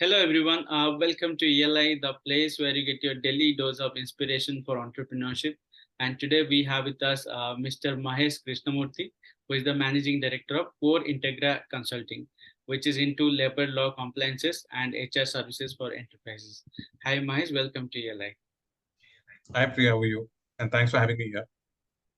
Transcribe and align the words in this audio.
Hello, 0.00 0.16
everyone. 0.16 0.64
Uh, 0.68 0.96
welcome 0.96 1.36
to 1.38 1.44
ELI, 1.44 1.98
the 2.00 2.12
place 2.24 2.60
where 2.60 2.70
you 2.70 2.86
get 2.86 3.02
your 3.02 3.16
daily 3.16 3.56
dose 3.58 3.80
of 3.80 3.96
inspiration 3.96 4.62
for 4.64 4.76
entrepreneurship. 4.76 5.56
And 5.98 6.20
today 6.20 6.46
we 6.48 6.62
have 6.62 6.84
with 6.84 7.02
us 7.02 7.26
uh, 7.26 7.56
Mr. 7.56 8.00
Mahesh 8.00 8.38
Krishnamoorthy, 8.46 9.10
who 9.48 9.54
is 9.56 9.64
the 9.64 9.74
managing 9.74 10.20
director 10.20 10.56
of 10.56 10.66
Core 10.78 11.00
Integra 11.00 11.62
Consulting, 11.72 12.28
which 12.66 12.86
is 12.86 12.96
into 12.96 13.28
labor 13.28 13.66
law 13.66 13.90
compliances 13.90 14.64
and 14.70 14.94
HR 14.94 15.24
services 15.24 15.74
for 15.76 15.92
enterprises. 15.92 16.62
Hi, 17.04 17.18
Mahesh. 17.18 17.52
Welcome 17.52 17.88
to 17.92 18.08
ELI. 18.08 18.36
Hi, 19.52 19.66
Priya. 19.66 19.90
How 19.90 19.98
are 19.98 20.06
you? 20.06 20.30
And 20.60 20.70
thanks 20.70 20.92
for 20.92 21.00
having 21.00 21.18
me 21.18 21.30
here. 21.32 21.48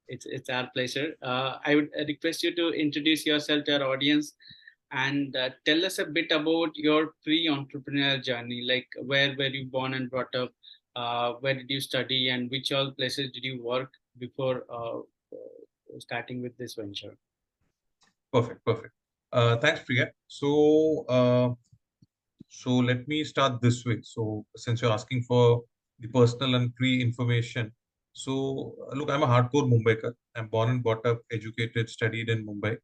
It's, 0.07 0.27
it's 0.27 0.51
our 0.51 0.69
pleasure. 0.75 1.15
Uh, 1.23 1.57
I 1.65 1.77
would 1.77 1.89
request 2.07 2.43
you 2.43 2.55
to 2.57 2.73
introduce 2.73 3.25
yourself 3.25 3.65
to 3.65 3.81
our 3.81 3.95
audience 3.95 4.35
and 4.93 5.37
uh, 5.37 5.51
tell 5.65 5.85
us 5.85 5.99
a 5.99 6.05
bit 6.05 6.33
about 6.33 6.71
your 6.75 7.15
pre-entrepreneurial 7.25 8.23
journey. 8.23 8.63
Like 8.67 8.89
where 9.03 9.35
were 9.37 9.47
you 9.47 9.67
born 9.67 9.95
and 9.95 10.11
brought 10.11 10.35
up? 10.35 10.53
Uh, 10.97 11.35
where 11.35 11.55
did 11.55 11.71
you 11.71 11.81
study 11.81 12.31
and 12.31 12.51
which 12.51 12.73
all 12.73 12.91
places 12.93 13.31
did 13.33 13.45
you 13.45 13.63
work 13.63 13.93
before 14.19 14.65
uh, 14.69 15.01
starting 15.99 16.43
with 16.43 16.57
this 16.57 16.75
venture? 16.75 17.17
Perfect 18.33 18.65
perfect. 18.65 18.95
Uh, 19.33 19.57
thanks 19.57 19.83
priya. 19.85 20.11
So 20.27 21.05
uh, 21.09 21.51
so 22.49 22.71
let 22.79 23.07
me 23.07 23.23
start 23.25 23.61
this 23.63 23.85
way. 23.85 24.01
So 24.03 24.45
since 24.57 24.83
you're 24.83 24.93
asking 24.93 25.23
for 25.23 25.63
the 26.01 26.09
personal 26.09 26.55
and 26.57 26.75
pre-information 26.75 27.73
so 28.13 28.75
look 28.93 29.11
i'm 29.11 29.23
a 29.23 29.27
hardcore 29.27 29.67
mumbaiker 29.73 30.13
i'm 30.37 30.49
born 30.49 30.71
and 30.71 30.83
brought 30.83 31.05
up 31.07 31.21
educated 31.31 31.89
studied 31.89 32.29
in 32.29 32.45
mumbai 32.45 32.77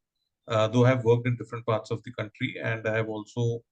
uh, 0.48 0.68
though 0.68 0.84
I 0.84 0.90
have 0.90 1.04
worked 1.04 1.26
in 1.26 1.36
different 1.36 1.66
parts 1.66 1.90
of 1.90 2.02
the 2.04 2.12
country 2.12 2.56
and 2.62 2.86
I 2.86 2.96
have 2.96 3.08
also 3.08 3.62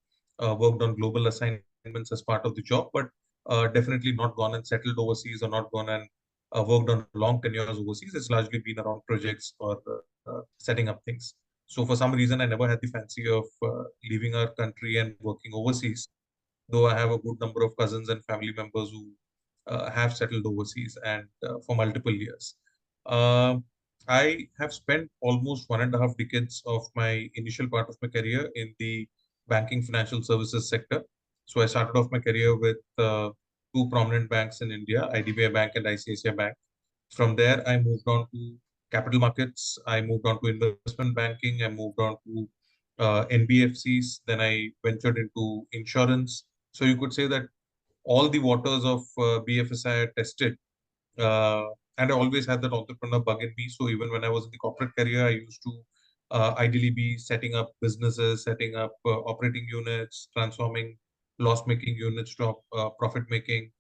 uh, 0.43 0.55
worked 0.59 0.83
on 0.83 0.97
global 0.97 1.27
assignments 1.27 2.13
as 2.13 2.23
part 2.23 2.45
of 2.45 2.55
the 2.55 2.63
job, 2.63 2.89
but 2.93 3.09
uh, 3.47 3.69
definitely 3.69 4.13
not 4.13 4.35
gone 4.37 4.55
and 4.55 4.67
settled 4.67 4.99
overseas 4.99 5.43
or 5.43 5.49
not 5.49 5.71
gone 5.71 5.89
and 5.89 6.09
uh, 6.57 6.63
worked 6.63 6.91
on 6.91 7.07
long 7.15 7.41
tenures 7.43 7.79
overseas. 7.79 8.15
It's 8.15 8.31
largely 8.31 8.61
been 8.61 8.79
around 8.79 9.03
projects 9.07 9.55
or 9.59 9.81
uh, 9.87 10.31
uh, 10.31 10.41
setting 10.59 10.89
up 10.89 11.01
things. 11.05 11.35
So 11.67 11.85
for 11.87 11.97
some 11.97 12.13
reason, 12.13 12.41
I 12.41 12.47
never 12.47 12.69
had 12.69 12.81
the 12.81 12.89
fancy 12.89 13.29
of 13.29 13.45
leaving 14.11 14.35
our 14.35 14.49
country 14.55 14.99
and 14.99 15.15
working 15.21 15.53
overseas, 15.55 16.09
though 16.69 16.87
I 16.87 16.99
have 16.99 17.11
a 17.11 17.19
good 17.19 17.41
number 17.41 17.63
of 17.65 17.77
cousins 17.77 18.11
and 18.11 18.23
family 18.25 18.53
members 18.55 18.91
who 18.91 19.11
have 19.91 20.15
settled 20.15 20.47
overseas 20.47 20.99
and 21.05 21.27
for 21.67 21.75
multiple 21.75 22.13
years. 22.13 22.55
Um, 23.07 23.65
I 24.09 24.49
have 24.59 24.73
spent 24.73 25.11
almost 25.21 25.69
one 25.69 25.81
and 25.81 25.95
a 25.95 25.99
half 25.99 26.17
decades 26.17 26.63
of 26.67 26.87
my 26.95 27.29
initial 27.35 27.69
part 27.69 27.89
of 27.89 27.97
my 28.03 28.09
career 28.09 28.51
in 28.55 28.75
the 28.79 29.09
banking 29.49 29.83
financial 29.83 30.23
services 30.23 30.69
sector. 30.69 31.03
So 31.47 31.61
I 31.63 31.67
started 31.67 31.99
off 31.99 32.11
my 32.11 32.19
career 32.19 32.57
with 32.57 32.79
uh, 32.99 33.31
two 33.75 33.89
prominent 33.91 34.29
banks 34.31 34.61
in 34.61 34.71
India, 34.71 35.09
IDBI 35.15 35.53
Bank 35.53 35.73
and 35.75 35.87
ICICI 35.87 36.37
Bank. 36.37 36.55
From 37.11 37.37
there, 37.37 37.67
I 37.69 37.79
moved 37.79 38.07
on 38.07 38.27
to 38.33 38.57
capital 38.91 39.21
markets. 39.21 39.79
I 39.87 40.01
moved 40.01 40.27
on 40.27 40.41
to 40.41 40.49
investment 40.49 41.15
banking. 41.15 41.63
I 41.63 41.69
moved 41.69 41.99
on 41.99 42.17
to 42.27 42.49
uh, 42.99 43.25
NBFCs. 43.27 44.21
Then 44.27 44.41
I 44.41 44.71
ventured 44.85 45.19
into 45.19 45.67
insurance. 45.73 46.45
So 46.73 46.85
you 46.85 46.97
could 46.97 47.13
say 47.13 47.27
that 47.29 47.45
all 48.05 48.29
the 48.29 48.39
waters 48.39 48.85
of 48.85 49.01
uh, 49.19 49.41
BFSI 49.49 49.95
I 50.03 50.09
tested 50.17 50.57
uh, 51.19 51.65
and 51.99 52.11
I 52.11 52.15
always 52.15 52.47
had 52.47 52.63
that 52.63 52.73
entrepreneur 52.73 53.21
bug 53.21 53.43
in 53.43 53.53
me. 53.57 53.69
So 53.69 53.89
even 53.89 54.11
when 54.11 54.25
I 54.25 54.29
was 54.29 54.45
in 54.45 54.51
the 54.51 54.59
corporate 54.59 54.95
career, 54.97 55.27
I 55.27 55.31
used 55.31 55.63
to 55.63 55.73
uh, 56.31 56.55
ideally 56.59 56.91
be 56.91 57.19
setting 57.19 57.55
up 57.55 57.73
businesses, 57.81 58.45
setting 58.45 58.75
up 58.75 58.93
uh, 59.07 59.21
operating 59.21 59.67
units, 59.71 60.29
transforming 60.37 60.97
loss-making 61.39 61.97
units 61.97 62.35
to 62.37 62.55
uh, 62.77 62.91
profit-making, 62.99 63.71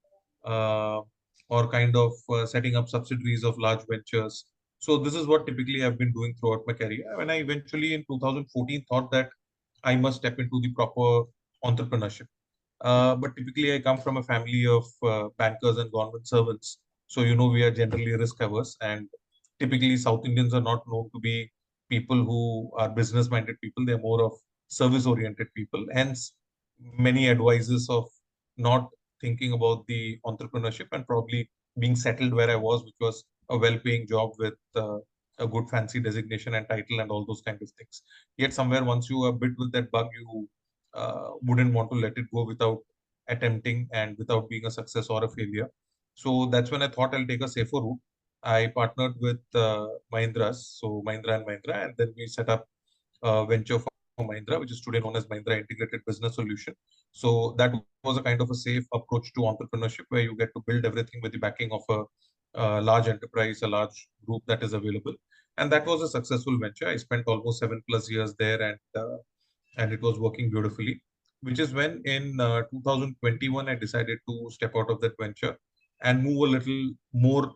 uh, 0.44 1.00
or 1.48 1.68
kind 1.68 1.96
of 1.96 2.12
uh, 2.30 2.46
setting 2.46 2.76
up 2.76 2.88
subsidiaries 2.88 3.44
of 3.44 3.58
large 3.58 3.80
ventures. 3.88 4.46
So 4.78 4.98
this 4.98 5.14
is 5.14 5.26
what 5.26 5.46
typically 5.46 5.84
I've 5.84 5.98
been 5.98 6.12
doing 6.12 6.34
throughout 6.38 6.62
my 6.66 6.74
career. 6.74 7.04
When 7.16 7.30
I 7.30 7.36
eventually 7.36 7.94
in 7.94 8.04
2014 8.10 8.84
thought 8.88 9.10
that 9.12 9.30
I 9.82 9.96
must 9.96 10.18
step 10.18 10.38
into 10.38 10.60
the 10.60 10.72
proper 10.72 11.24
entrepreneurship. 11.64 12.26
Uh, 12.80 13.14
but 13.16 13.34
typically 13.36 13.74
I 13.74 13.78
come 13.78 13.98
from 13.98 14.18
a 14.18 14.22
family 14.22 14.66
of 14.66 14.84
bankers 15.38 15.78
and 15.78 15.90
government 15.90 16.28
servants. 16.28 16.78
So, 17.06 17.22
you 17.22 17.36
know, 17.36 17.48
we 17.48 17.62
are 17.62 17.70
generally 17.70 18.12
risk 18.16 18.40
averse 18.40 18.76
and 18.80 19.08
typically 19.58 19.96
South 19.96 20.24
Indians 20.24 20.54
are 20.54 20.60
not 20.60 20.82
known 20.88 21.10
to 21.14 21.20
be 21.20 21.50
people 21.90 22.16
who 22.24 22.70
are 22.76 22.88
business 22.88 23.30
minded 23.30 23.60
people. 23.60 23.84
They're 23.86 23.98
more 23.98 24.22
of 24.24 24.32
service 24.68 25.06
oriented 25.06 25.48
people. 25.54 25.86
Hence, 25.92 26.34
many 26.80 27.28
advices 27.30 27.88
of 27.90 28.08
not 28.56 28.88
thinking 29.20 29.52
about 29.52 29.86
the 29.86 30.18
entrepreneurship 30.26 30.88
and 30.92 31.06
probably 31.06 31.50
being 31.78 31.96
settled 31.96 32.32
where 32.32 32.50
I 32.50 32.56
was, 32.56 32.84
which 32.84 32.94
was 33.00 33.24
a 33.50 33.58
well 33.58 33.78
paying 33.78 34.06
job 34.06 34.32
with 34.38 34.54
uh, 34.74 34.98
a 35.38 35.46
good 35.46 35.68
fancy 35.68 36.00
designation 36.00 36.54
and 36.54 36.68
title 36.68 37.00
and 37.00 37.10
all 37.10 37.24
those 37.26 37.42
kind 37.42 37.60
of 37.60 37.70
things. 37.78 38.02
Yet, 38.36 38.52
somewhere 38.52 38.84
once 38.84 39.10
you 39.10 39.22
are 39.24 39.32
bit 39.32 39.52
with 39.58 39.72
that 39.72 39.90
bug, 39.90 40.08
you 40.18 40.48
uh, 40.94 41.30
wouldn't 41.42 41.74
want 41.74 41.90
to 41.90 41.96
let 41.98 42.16
it 42.16 42.26
go 42.32 42.44
without 42.44 42.78
attempting 43.28 43.88
and 43.92 44.16
without 44.18 44.48
being 44.48 44.66
a 44.66 44.70
success 44.70 45.08
or 45.08 45.24
a 45.24 45.28
failure. 45.28 45.68
So 46.14 46.46
that's 46.46 46.70
when 46.70 46.82
I 46.82 46.88
thought 46.88 47.14
I'll 47.14 47.26
take 47.26 47.42
a 47.42 47.48
safer 47.48 47.80
route. 47.80 47.98
I 48.42 48.68
partnered 48.68 49.14
with 49.20 49.40
uh, 49.54 49.86
Mahindras, 50.12 50.56
so 50.78 51.02
Mahindra 51.06 51.36
and 51.36 51.46
Mahindra, 51.46 51.84
and 51.84 51.94
then 51.96 52.12
we 52.16 52.26
set 52.26 52.48
up 52.48 52.66
a 53.22 53.46
venture 53.46 53.78
for 53.78 53.88
Mahindra, 54.20 54.60
which 54.60 54.70
is 54.70 54.80
today 54.82 55.00
known 55.00 55.16
as 55.16 55.26
Mahindra 55.26 55.58
Integrated 55.58 56.02
Business 56.06 56.34
Solution. 56.34 56.74
So 57.12 57.54
that 57.58 57.72
was 58.04 58.18
a 58.18 58.22
kind 58.22 58.40
of 58.40 58.50
a 58.50 58.54
safe 58.54 58.84
approach 58.92 59.32
to 59.34 59.40
entrepreneurship 59.40 60.04
where 60.10 60.22
you 60.22 60.36
get 60.36 60.50
to 60.54 60.62
build 60.66 60.84
everything 60.84 61.20
with 61.22 61.32
the 61.32 61.38
backing 61.38 61.70
of 61.72 61.82
a, 61.88 62.02
a 62.54 62.80
large 62.82 63.08
enterprise, 63.08 63.62
a 63.62 63.68
large 63.68 64.08
group 64.26 64.42
that 64.46 64.62
is 64.62 64.74
available. 64.74 65.14
And 65.56 65.72
that 65.72 65.86
was 65.86 66.02
a 66.02 66.08
successful 66.08 66.58
venture. 66.58 66.88
I 66.88 66.96
spent 66.96 67.24
almost 67.26 67.60
seven 67.60 67.82
plus 67.88 68.10
years 68.10 68.34
there 68.38 68.60
and 68.60 68.78
uh, 68.94 69.16
and 69.78 69.92
it 69.92 70.02
was 70.02 70.18
working 70.18 70.50
beautifully, 70.50 71.02
which 71.42 71.58
is 71.58 71.72
when 71.74 72.02
in 72.04 72.40
uh, 72.40 72.62
2021, 72.70 73.68
I 73.68 73.74
decided 73.74 74.18
to 74.28 74.50
step 74.50 74.72
out 74.76 74.90
of 74.90 75.00
that 75.00 75.14
venture 75.18 75.56
and 76.04 76.22
move 76.22 76.48
a 76.48 76.50
little 76.56 76.90
more 77.12 77.52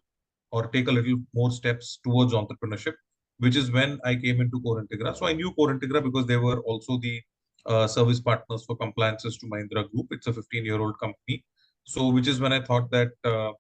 or 0.51 0.67
take 0.69 0.89
a 0.89 0.93
little 0.93 1.19
more 1.35 1.51
steps 1.51 2.01
towards 2.03 2.33
entrepreneurship, 2.33 2.95
which 3.39 3.57
is 3.57 3.71
when 3.71 4.01
I 4.05 4.15
came 4.17 4.41
into 4.41 4.61
Core 4.61 4.83
Integra. 4.83 5.17
So 5.17 5.27
I 5.27 5.35
knew 5.35 5.53
Core 5.53 5.79
Integra 5.79 6.03
because 6.03 6.27
they 6.27 6.39
were 6.39 6.61
also 6.61 6.99
the 6.99 7.21
uh, 7.67 7.87
service 7.87 8.21
partners 8.21 8.65
for 8.65 8.77
compliances 8.77 9.37
to 9.39 9.47
Mahindra 9.47 9.91
Group. 9.91 10.07
It's 10.11 10.27
a 10.27 10.33
15-year-old 10.33 10.99
company. 10.99 11.45
So 11.85 12.09
which 12.09 12.27
is 12.27 12.41
when 12.41 12.53
I 12.53 12.61
thought 12.61 12.91
that 12.91 13.13
uh, 13.25 13.53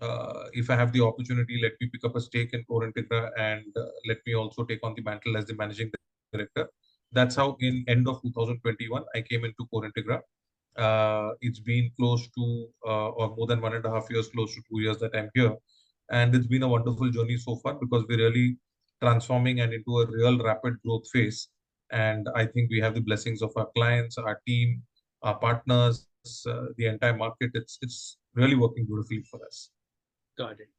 uh, 0.00 0.44
if 0.52 0.70
I 0.70 0.76
have 0.76 0.92
the 0.92 1.00
opportunity, 1.00 1.60
let 1.62 1.72
me 1.80 1.88
pick 1.92 2.04
up 2.04 2.16
a 2.16 2.20
stake 2.20 2.50
in 2.52 2.64
Core 2.64 2.90
Integra 2.90 3.30
and 3.38 3.64
uh, 3.76 3.86
let 4.06 4.18
me 4.26 4.34
also 4.34 4.64
take 4.64 4.80
on 4.82 4.94
the 4.94 5.02
mantle 5.02 5.36
as 5.36 5.46
the 5.46 5.54
managing 5.56 5.90
director. 6.32 6.68
That's 7.12 7.36
how 7.36 7.56
in 7.60 7.84
end 7.88 8.06
of 8.06 8.20
2021, 8.22 9.02
I 9.14 9.22
came 9.22 9.44
into 9.44 9.66
Core 9.72 9.90
Integra 9.90 10.20
uh, 10.76 11.30
it's 11.40 11.60
been 11.60 11.90
close 11.98 12.28
to 12.36 12.68
uh, 12.86 13.08
or 13.10 13.34
more 13.36 13.46
than 13.46 13.60
one 13.60 13.74
and 13.74 13.84
a 13.84 13.90
half 13.90 14.06
years, 14.10 14.28
close 14.28 14.54
to 14.54 14.60
two 14.70 14.80
years 14.80 14.98
that 14.98 15.14
I'm 15.14 15.30
here. 15.34 15.56
And 16.10 16.34
it's 16.34 16.46
been 16.46 16.62
a 16.62 16.68
wonderful 16.68 17.10
journey 17.10 17.36
so 17.36 17.56
far 17.56 17.74
because 17.74 18.04
we're 18.08 18.18
really 18.18 18.56
transforming 19.02 19.60
and 19.60 19.72
into 19.72 20.00
a 20.00 20.06
real 20.10 20.38
rapid 20.38 20.74
growth 20.84 21.08
phase. 21.12 21.48
And 21.90 22.28
I 22.34 22.46
think 22.46 22.70
we 22.70 22.80
have 22.80 22.94
the 22.94 23.00
blessings 23.00 23.42
of 23.42 23.52
our 23.56 23.68
clients, 23.74 24.18
our 24.18 24.40
team, 24.46 24.82
our 25.22 25.38
partners, 25.38 26.06
uh, 26.46 26.66
the 26.76 26.86
entire 26.86 27.16
market. 27.16 27.50
It's 27.54 27.78
it's 27.82 28.18
really 28.34 28.56
working 28.56 28.86
beautifully 28.86 29.22
for 29.30 29.40
us. 29.46 29.70
Got 30.36 30.60
it. 30.60 30.77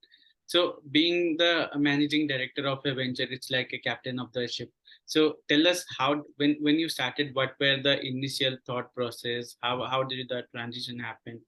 So 0.49 0.81
being 0.91 1.37
the 1.37 1.69
managing 1.75 2.25
director 2.25 2.67
of 2.67 2.79
a 2.83 2.95
venture, 2.95 3.27
it's 3.29 3.51
like 3.51 3.69
a 3.71 3.77
captain 3.77 4.19
of 4.19 4.33
the 4.33 4.47
ship. 4.47 4.71
So 5.05 5.35
tell 5.47 5.67
us 5.67 5.85
how 5.95 6.23
when 6.37 6.55
when 6.59 6.79
you 6.79 6.89
started, 6.89 7.35
what 7.35 7.51
were 7.59 7.77
the 7.83 7.93
initial 8.03 8.57
thought 8.65 8.87
process? 8.95 9.55
How 9.61 9.83
how 9.91 10.01
did 10.01 10.27
the 10.27 10.41
transition 10.55 10.97
happen? 10.97 11.39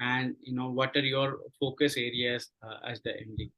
And 0.00 0.34
you 0.40 0.54
know 0.56 0.70
what 0.70 0.96
are 0.96 1.06
your 1.10 1.38
focus 1.60 1.96
areas 1.96 2.48
uh, 2.64 2.78
as 2.84 3.00
the 3.02 3.10
MD? 3.10 3.52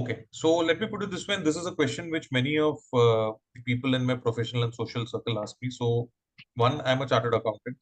Okay, 0.00 0.18
so 0.32 0.52
let 0.58 0.78
me 0.78 0.86
put 0.86 1.02
it 1.04 1.10
this 1.10 1.26
way. 1.26 1.36
And 1.36 1.46
This 1.46 1.56
is 1.56 1.66
a 1.66 1.74
question 1.74 2.10
which 2.10 2.28
many 2.30 2.58
of 2.58 2.76
uh, 2.92 3.32
people 3.64 3.94
in 3.94 4.04
my 4.04 4.16
professional 4.16 4.64
and 4.64 4.74
social 4.74 5.06
circle 5.06 5.38
ask 5.38 5.56
me. 5.62 5.70
So, 5.70 6.10
one, 6.56 6.82
I'm 6.82 7.00
a 7.00 7.08
chartered 7.08 7.40
accountant. 7.40 7.78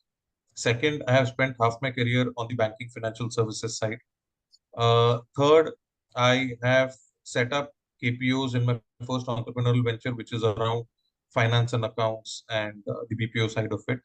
Second, 0.54 1.02
I 1.08 1.12
have 1.18 1.28
spent 1.28 1.56
half 1.60 1.78
my 1.82 1.90
career 1.90 2.26
on 2.36 2.46
the 2.46 2.54
banking 2.54 2.90
financial 2.94 3.30
services 3.30 3.76
side. 3.76 3.98
Uh, 4.76 5.18
third, 5.36 5.72
I 6.16 6.50
have 6.62 6.94
set 7.24 7.52
up 7.52 7.72
KPOs 8.02 8.54
in 8.54 8.64
my 8.64 8.80
first 9.06 9.26
entrepreneurial 9.26 9.84
venture, 9.84 10.14
which 10.14 10.32
is 10.32 10.42
around 10.42 10.84
finance 11.32 11.72
and 11.72 11.84
accounts 11.84 12.44
and 12.50 12.82
uh, 12.88 12.94
the 13.08 13.16
BPO 13.16 13.50
side 13.50 13.72
of 13.72 13.82
it. 13.88 14.00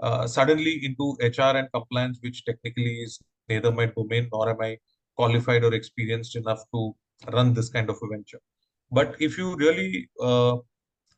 Uh, 0.00 0.26
suddenly 0.26 0.84
into 0.84 1.16
HR 1.20 1.56
and 1.56 1.68
compliance, 1.72 2.18
which 2.20 2.44
technically 2.44 3.00
is 3.02 3.20
neither 3.48 3.72
my 3.72 3.86
domain 3.86 4.28
nor 4.32 4.48
am 4.50 4.60
I 4.60 4.78
qualified 5.16 5.64
or 5.64 5.74
experienced 5.74 6.36
enough 6.36 6.62
to 6.72 6.94
run 7.32 7.52
this 7.52 7.68
kind 7.68 7.90
of 7.90 7.96
a 8.02 8.06
venture. 8.06 8.40
But 8.92 9.16
if 9.18 9.36
you 9.36 9.56
really 9.56 10.08
uh, 10.22 10.58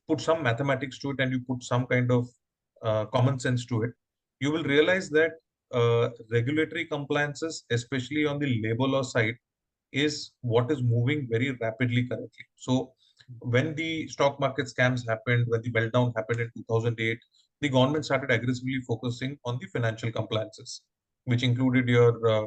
put 0.09 0.21
some 0.21 0.43
mathematics 0.43 0.99
to 1.01 1.11
it 1.11 1.21
and 1.21 1.31
you 1.33 1.41
put 1.41 1.63
some 1.63 1.87
kind 1.87 2.11
of 2.11 2.29
uh, 2.83 3.05
common 3.07 3.39
sense 3.39 3.67
to 3.67 3.83
it, 3.83 3.91
you 4.41 4.51
will 4.51 4.65
realize 4.65 5.11
that 5.11 5.33
uh, 5.73 6.11
regulatory 6.31 6.87
compliances, 6.87 7.65
especially 7.71 8.27
on 8.27 8.39
the 8.39 8.61
labor 8.63 8.85
law 8.85 9.03
side, 9.03 9.35
is 9.93 10.33
what 10.41 10.71
is 10.71 10.83
moving 10.83 11.27
very 11.31 11.51
rapidly 11.61 12.07
currently. 12.07 12.45
So 12.57 12.93
when 13.41 13.75
the 13.75 14.09
stock 14.09 14.41
market 14.41 14.67
scams 14.67 15.09
happened, 15.09 15.47
when 15.49 15.63
the 15.63 15.71
meltdown 15.71 16.13
happened 16.17 16.41
in 16.41 16.51
2008, 16.57 17.19
the 17.61 17.69
government 17.69 18.05
started 18.05 18.31
aggressively 18.31 18.81
focusing 18.87 19.39
on 19.45 19.59
the 19.61 19.67
financial 19.67 20.11
compliances, 20.11 20.83
which 21.25 21.43
included 21.43 21.89
your 21.89 22.29
uh, 22.29 22.47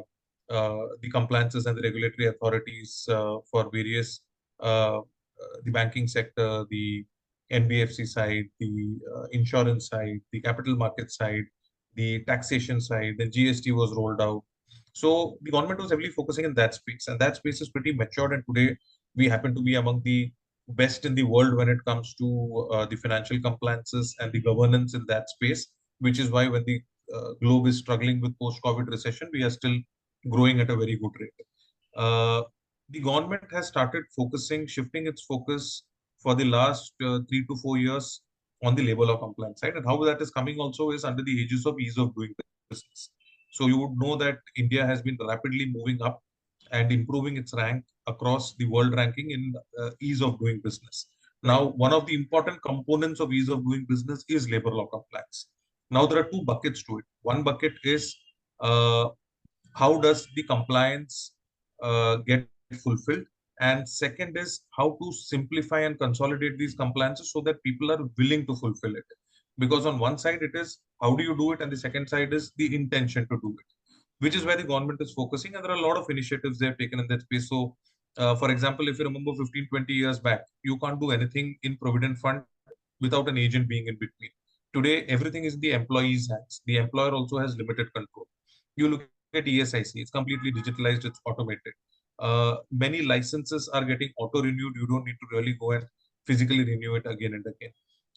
uh, 0.50 0.86
the 1.00 1.10
compliances 1.10 1.66
and 1.66 1.78
the 1.78 1.82
regulatory 1.82 2.26
authorities 2.26 3.06
uh, 3.10 3.36
for 3.50 3.70
various 3.72 4.20
uh, 4.60 4.98
uh, 4.98 5.56
the 5.64 5.70
banking 5.70 6.06
sector, 6.06 6.64
the 6.70 7.04
NBFC 7.50 8.06
side, 8.06 8.44
the 8.60 8.98
insurance 9.32 9.88
side, 9.88 10.20
the 10.32 10.40
capital 10.40 10.76
market 10.76 11.10
side, 11.10 11.44
the 11.94 12.24
taxation 12.24 12.80
side, 12.80 13.14
then 13.18 13.30
GST 13.30 13.74
was 13.74 13.92
rolled 13.94 14.20
out. 14.20 14.42
So 14.92 15.38
the 15.42 15.50
government 15.50 15.80
was 15.80 15.90
heavily 15.90 16.10
focusing 16.10 16.44
in 16.44 16.54
that 16.54 16.74
space, 16.74 17.08
and 17.08 17.18
that 17.20 17.36
space 17.36 17.60
is 17.60 17.68
pretty 17.68 17.92
matured. 17.92 18.32
And 18.32 18.44
today 18.48 18.76
we 19.16 19.28
happen 19.28 19.54
to 19.54 19.62
be 19.62 19.74
among 19.74 20.02
the 20.04 20.32
best 20.68 21.04
in 21.04 21.14
the 21.14 21.24
world 21.24 21.56
when 21.56 21.68
it 21.68 21.84
comes 21.84 22.14
to 22.14 22.68
uh, 22.72 22.86
the 22.86 22.96
financial 22.96 23.40
compliances 23.40 24.14
and 24.20 24.32
the 24.32 24.40
governance 24.40 24.94
in 24.94 25.04
that 25.08 25.28
space, 25.28 25.66
which 25.98 26.18
is 26.18 26.30
why 26.30 26.48
when 26.48 26.64
the 26.64 26.80
uh, 27.14 27.32
globe 27.42 27.66
is 27.66 27.78
struggling 27.78 28.20
with 28.20 28.38
post-COVID 28.38 28.86
recession, 28.86 29.28
we 29.32 29.42
are 29.42 29.50
still 29.50 29.76
growing 30.30 30.60
at 30.60 30.70
a 30.70 30.76
very 30.76 30.96
good 30.96 31.12
rate. 31.20 31.46
Uh, 31.96 32.42
the 32.90 33.00
government 33.00 33.44
has 33.50 33.68
started 33.68 34.04
focusing, 34.16 34.66
shifting 34.66 35.06
its 35.06 35.22
focus 35.22 35.84
for 36.22 36.34
the 36.34 36.44
last 36.44 36.92
uh, 37.04 37.18
three 37.28 37.44
to 37.46 37.56
four 37.56 37.76
years 37.76 38.22
on 38.64 38.74
the 38.74 38.82
labor 38.86 39.04
law 39.04 39.16
compliance 39.16 39.60
side. 39.60 39.76
And 39.76 39.86
how 39.86 40.02
that 40.04 40.20
is 40.20 40.30
coming 40.30 40.58
also 40.58 40.90
is 40.90 41.04
under 41.04 41.22
the 41.22 41.30
aegis 41.30 41.66
of 41.66 41.78
ease 41.78 41.98
of 41.98 42.14
doing 42.14 42.32
business. 42.70 43.10
So 43.52 43.66
you 43.66 43.78
would 43.78 43.96
know 43.96 44.16
that 44.16 44.38
India 44.56 44.86
has 44.86 45.02
been 45.02 45.16
rapidly 45.20 45.66
moving 45.66 46.02
up 46.02 46.22
and 46.72 46.90
improving 46.90 47.36
its 47.36 47.52
rank 47.54 47.84
across 48.06 48.54
the 48.56 48.66
world 48.66 48.94
ranking 48.94 49.30
in 49.30 49.54
uh, 49.80 49.90
ease 50.00 50.22
of 50.22 50.38
doing 50.38 50.60
business. 50.62 51.06
Now, 51.42 51.66
one 51.84 51.92
of 51.92 52.06
the 52.06 52.14
important 52.14 52.62
components 52.62 53.20
of 53.20 53.32
ease 53.32 53.50
of 53.50 53.64
doing 53.64 53.84
business 53.88 54.24
is 54.28 54.48
labor 54.48 54.70
law 54.70 54.86
compliance. 54.86 55.48
Now, 55.90 56.06
there 56.06 56.18
are 56.18 56.30
two 56.30 56.42
buckets 56.42 56.82
to 56.84 56.98
it. 56.98 57.04
One 57.22 57.42
bucket 57.42 57.74
is 57.84 58.16
uh, 58.60 59.10
how 59.74 60.00
does 60.00 60.26
the 60.34 60.42
compliance 60.44 61.34
uh, 61.82 62.16
get 62.16 62.48
fulfilled? 62.82 63.26
And 63.60 63.88
second 63.88 64.36
is 64.36 64.62
how 64.76 64.98
to 65.00 65.12
simplify 65.12 65.80
and 65.80 65.98
consolidate 65.98 66.58
these 66.58 66.74
compliances 66.74 67.32
so 67.32 67.40
that 67.42 67.62
people 67.62 67.92
are 67.92 68.08
willing 68.18 68.46
to 68.46 68.56
fulfill 68.56 68.96
it. 68.96 69.04
Because 69.58 69.86
on 69.86 69.98
one 69.98 70.18
side, 70.18 70.42
it 70.42 70.54
is 70.54 70.78
how 71.00 71.14
do 71.14 71.22
you 71.22 71.36
do 71.36 71.52
it? 71.52 71.60
And 71.60 71.70
the 71.70 71.76
second 71.76 72.08
side 72.08 72.32
is 72.32 72.52
the 72.56 72.74
intention 72.74 73.28
to 73.28 73.38
do 73.40 73.56
it, 73.58 73.66
which 74.18 74.34
is 74.34 74.44
where 74.44 74.56
the 74.56 74.64
government 74.64 75.00
is 75.00 75.12
focusing. 75.12 75.54
And 75.54 75.64
there 75.64 75.72
are 75.72 75.76
a 75.76 75.86
lot 75.86 75.96
of 75.96 76.10
initiatives 76.10 76.58
they 76.58 76.66
have 76.66 76.78
taken 76.78 76.98
in 76.98 77.06
that 77.08 77.22
space. 77.22 77.48
So, 77.48 77.76
uh, 78.16 78.34
for 78.34 78.50
example, 78.50 78.88
if 78.88 78.98
you 78.98 79.04
remember 79.04 79.32
15, 79.36 79.68
20 79.70 79.92
years 79.92 80.18
back, 80.18 80.42
you 80.64 80.78
can't 80.78 81.00
do 81.00 81.12
anything 81.12 81.56
in 81.62 81.76
Provident 81.76 82.18
Fund 82.18 82.42
without 83.00 83.28
an 83.28 83.38
agent 83.38 83.68
being 83.68 83.86
in 83.86 83.94
between. 83.94 84.30
Today, 84.74 85.04
everything 85.04 85.44
is 85.44 85.54
in 85.54 85.60
the 85.60 85.72
employee's 85.72 86.28
hands. 86.28 86.60
The 86.66 86.78
employer 86.78 87.12
also 87.12 87.38
has 87.38 87.56
limited 87.56 87.92
control. 87.94 88.26
You 88.76 88.88
look 88.88 89.08
at 89.34 89.44
ESIC, 89.44 89.92
it's 89.94 90.10
completely 90.10 90.52
digitalized, 90.52 91.04
it's 91.04 91.20
automated. 91.26 91.74
Uh, 92.18 92.56
many 92.70 93.02
licenses 93.02 93.68
are 93.68 93.84
getting 93.84 94.10
auto 94.18 94.42
renewed. 94.42 94.74
You 94.76 94.86
don't 94.86 95.04
need 95.04 95.16
to 95.20 95.36
really 95.36 95.54
go 95.54 95.72
and 95.72 95.84
physically 96.26 96.64
renew 96.64 96.94
it 96.94 97.06
again 97.06 97.34
and 97.34 97.44
again. 97.46 97.72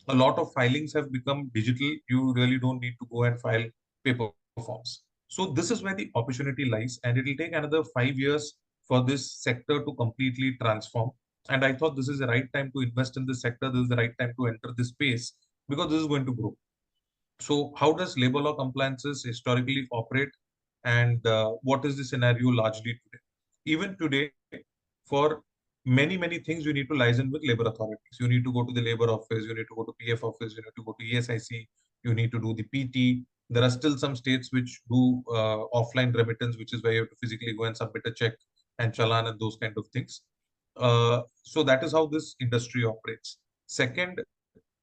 A 0.10 0.16
lot 0.16 0.38
of 0.38 0.54
filings 0.54 0.94
have 0.94 1.12
become 1.12 1.52
digital. 1.54 1.92
You 2.10 2.34
really 2.34 2.60
don't 2.60 2.80
need 2.80 2.96
to 3.00 3.08
go 3.12 3.24
and 3.24 3.40
file 3.42 3.66
paper 4.06 4.30
forms. 4.64 5.04
So 5.28 5.48
this 5.48 5.72
is 5.72 5.84
where 5.84 5.96
the 5.96 6.10
opportunity 6.16 6.66
lies, 6.66 7.00
and 7.04 7.18
it 7.18 7.26
will 7.26 7.36
take 7.36 7.54
another 7.54 7.84
five 7.84 8.18
years 8.18 8.54
for 8.88 9.04
this 9.04 9.34
sector 9.42 9.84
to 9.84 9.94
completely 9.96 10.56
transform. 10.62 11.12
And 11.50 11.66
I 11.66 11.74
thought 11.74 11.96
this 11.96 12.08
is 12.08 12.20
the 12.20 12.28
right 12.28 12.52
time 12.54 12.72
to 12.76 12.82
invest 12.82 13.18
in 13.18 13.26
this 13.26 13.42
sector. 13.42 13.70
This 13.70 13.82
is 13.84 13.90
the 13.90 13.98
right 13.98 14.14
time 14.20 14.34
to 14.40 14.48
enter 14.48 14.74
this 14.78 14.90
space 14.90 15.34
because 15.68 15.90
this 15.90 16.02
is 16.02 16.08
going 16.08 16.26
to 16.26 16.34
grow. 16.34 16.56
So 17.40 17.74
how 17.76 17.92
does 17.94 18.18
labor 18.18 18.40
law 18.40 18.54
compliances 18.54 19.24
historically 19.24 19.88
operate 19.92 20.30
and 20.84 21.26
uh, 21.28 21.52
what 21.62 21.86
is 21.86 21.98
the 21.98 22.04
scenario 22.04 22.50
largely 22.50 22.94
today? 22.94 23.22
Even 23.68 23.98
today, 24.02 24.32
for 25.06 25.42
many, 25.86 26.18
many 26.18 26.40
things, 26.40 26.66
you 26.66 26.74
need 26.74 26.88
to 26.88 26.96
liaison 26.96 27.30
with 27.32 27.44
labor 27.46 27.66
authorities. 27.68 28.18
You 28.20 28.28
need 28.30 28.46
to 28.46 28.54
go 28.54 28.64
to 28.64 28.74
the 28.74 28.82
labor 28.82 29.10
office, 29.10 29.44
you 29.46 29.56
need 29.56 29.68
to 29.72 29.76
go 29.76 29.84
to 29.84 29.94
PF 30.02 30.24
office, 30.24 30.54
you 30.56 30.62
need 30.66 30.78
to 30.78 30.84
go 30.84 30.96
to 30.98 31.06
ESIC, 31.06 31.68
you 32.04 32.14
need 32.14 32.32
to 32.32 32.40
do 32.40 32.56
the 32.60 32.66
PT. 32.74 33.26
There 33.50 33.64
are 33.64 33.70
still 33.70 33.98
some 33.98 34.16
states 34.16 34.52
which 34.52 34.82
do 34.90 35.24
uh, 35.30 35.60
offline 35.80 36.16
remittance, 36.16 36.58
which 36.58 36.74
is 36.74 36.82
where 36.82 36.94
you 36.94 37.00
have 37.02 37.10
to 37.10 37.16
physically 37.22 37.54
go 37.54 37.66
and 37.66 37.76
submit 37.76 38.04
a 38.06 38.12
check 38.12 38.34
and 38.80 38.94
challan 38.94 39.28
and 39.28 39.40
those 39.40 39.58
kind 39.58 39.74
of 39.78 39.88
things. 39.88 40.22
Uh, 40.78 41.22
so 41.44 41.64
that 41.64 41.84
is 41.84 41.92
how 41.92 42.06
this 42.06 42.36
industry 42.40 42.86
operates. 42.86 43.38
Second, 43.66 44.22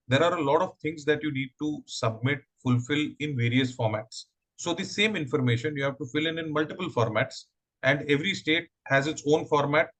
there 0.08 0.22
are 0.22 0.36
a 0.36 0.42
lot 0.42 0.60
of 0.60 0.72
things 0.82 1.04
that 1.06 1.22
you 1.22 1.32
need 1.32 1.50
to 1.60 1.82
submit, 1.86 2.40
fulfill 2.62 3.06
in 3.20 3.36
various 3.36 3.74
formats. 3.74 4.24
So 4.56 4.74
the 4.74 4.84
same 4.84 5.16
information 5.16 5.76
you 5.76 5.84
have 5.84 5.98
to 5.98 6.06
fill 6.06 6.26
in 6.26 6.38
in 6.38 6.52
multiple 6.52 6.90
formats 6.90 7.44
and 7.84 8.02
every 8.14 8.34
state 8.34 8.66
has 8.92 9.06
its 9.12 9.22
own 9.32 9.44
format 9.52 9.90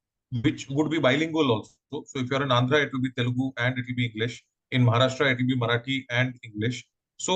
which 0.43 0.69
would 0.71 0.91
be 0.91 0.99
bilingual 0.99 1.53
also. 1.53 1.75
So 2.07 2.21
if 2.23 2.31
you're 2.31 2.43
in 2.43 2.49
andhra 2.59 2.79
it 2.85 2.91
will 2.93 3.05
be 3.09 3.13
telugu 3.19 3.47
and 3.65 3.79
it 3.79 3.85
will 3.89 3.99
be 4.03 4.07
english. 4.11 4.37
In 4.77 4.85
maharashtra 4.89 5.27
it 5.33 5.39
will 5.41 5.51
be 5.55 5.59
marathi 5.65 5.99
and 6.11 6.31
english. 6.49 6.79
So 7.27 7.35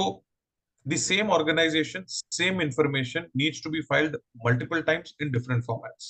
the 0.93 0.99
same 1.11 1.31
organization 1.39 2.05
same 2.41 2.61
information 2.69 3.23
needs 3.43 3.61
to 3.65 3.71
be 3.77 3.83
filed 3.91 4.17
multiple 4.47 4.83
times 4.91 5.15
in 5.21 5.31
different 5.37 5.65
formats. 5.69 6.06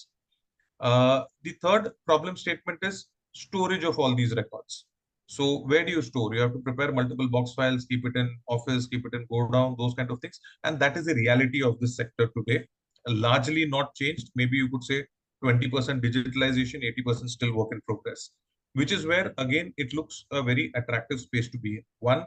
Uh, 0.89 1.19
the 1.47 1.55
third 1.65 1.91
problem 2.07 2.37
statement 2.45 2.79
is 2.91 2.97
storage 3.45 3.85
of 3.91 3.99
all 3.99 4.15
these 4.15 4.35
records. 4.43 4.87
So 5.27 5.45
where 5.71 5.85
do 5.85 5.93
you 5.93 6.01
store? 6.01 6.35
You 6.35 6.41
have 6.45 6.55
to 6.55 6.61
prepare 6.69 6.91
multiple 6.99 7.29
box 7.29 7.53
files 7.59 7.85
keep 7.91 8.05
it 8.11 8.17
in 8.23 8.29
office 8.57 8.87
keep 8.93 9.05
it 9.09 9.15
in 9.19 9.27
go 9.33 9.41
down 9.57 9.77
those 9.79 9.95
kind 9.95 10.11
of 10.11 10.21
things. 10.21 10.41
And 10.65 10.79
that 10.85 10.97
is 10.97 11.07
the 11.07 11.15
reality 11.15 11.63
of 11.63 11.79
this 11.81 11.97
sector 11.97 12.31
today 12.37 12.61
largely 13.09 13.67
not 13.67 13.95
changed. 13.95 14.31
Maybe 14.35 14.57
you 14.57 14.69
could 14.69 14.85
say 14.85 15.05
20% 15.45 15.71
digitalization, 16.01 16.83
80% 17.07 17.29
still 17.29 17.55
work 17.55 17.69
in 17.73 17.81
progress, 17.83 18.31
which 18.75 18.93
is 18.93 19.07
where, 19.07 19.33
again, 19.39 19.73
it 19.77 19.93
looks 19.95 20.25
a 20.33 20.43
very 20.43 20.71
attractive 20.75 21.21
space 21.21 21.49
to 21.51 21.59
be 21.59 21.77
in. 21.77 21.83
One, 22.01 22.25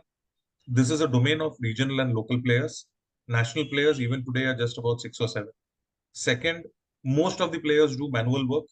this 0.67 0.89
is 0.89 1.01
a 1.01 1.07
domain 1.07 1.41
of 1.41 1.55
regional 1.59 1.99
and 1.99 2.13
local 2.13 2.41
players. 2.41 2.85
National 3.27 3.65
players, 3.65 3.99
even 3.99 4.23
today, 4.25 4.45
are 4.45 4.55
just 4.55 4.77
about 4.77 5.01
six 5.01 5.19
or 5.19 5.27
seven. 5.27 5.51
Second, 6.13 6.65
most 7.03 7.41
of 7.41 7.51
the 7.51 7.59
players 7.59 7.95
do 7.95 8.09
manual 8.11 8.47
work. 8.47 8.65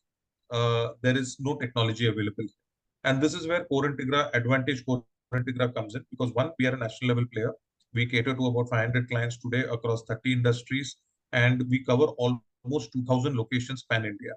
Uh, 0.51 0.89
there 1.01 1.17
is 1.17 1.37
no 1.39 1.55
technology 1.55 2.07
available. 2.07 2.45
And 3.03 3.21
this 3.21 3.33
is 3.33 3.47
where 3.47 3.65
Core 3.65 3.89
Integra, 3.89 4.29
Advantage 4.33 4.85
Core 4.85 5.03
Integra 5.33 5.73
comes 5.73 5.95
in 5.95 6.03
because 6.09 6.33
one, 6.33 6.51
we 6.59 6.67
are 6.67 6.75
a 6.75 6.77
national 6.77 7.09
level 7.09 7.25
player. 7.33 7.53
We 7.93 8.05
cater 8.05 8.33
to 8.35 8.45
about 8.47 8.69
500 8.69 9.09
clients 9.09 9.37
today 9.37 9.63
across 9.69 10.03
30 10.07 10.33
industries 10.33 10.95
and 11.33 11.63
we 11.69 11.83
cover 11.83 12.05
almost 12.17 12.91
2000 12.93 13.35
locations 13.35 13.83
pan 13.83 14.05
India. 14.05 14.33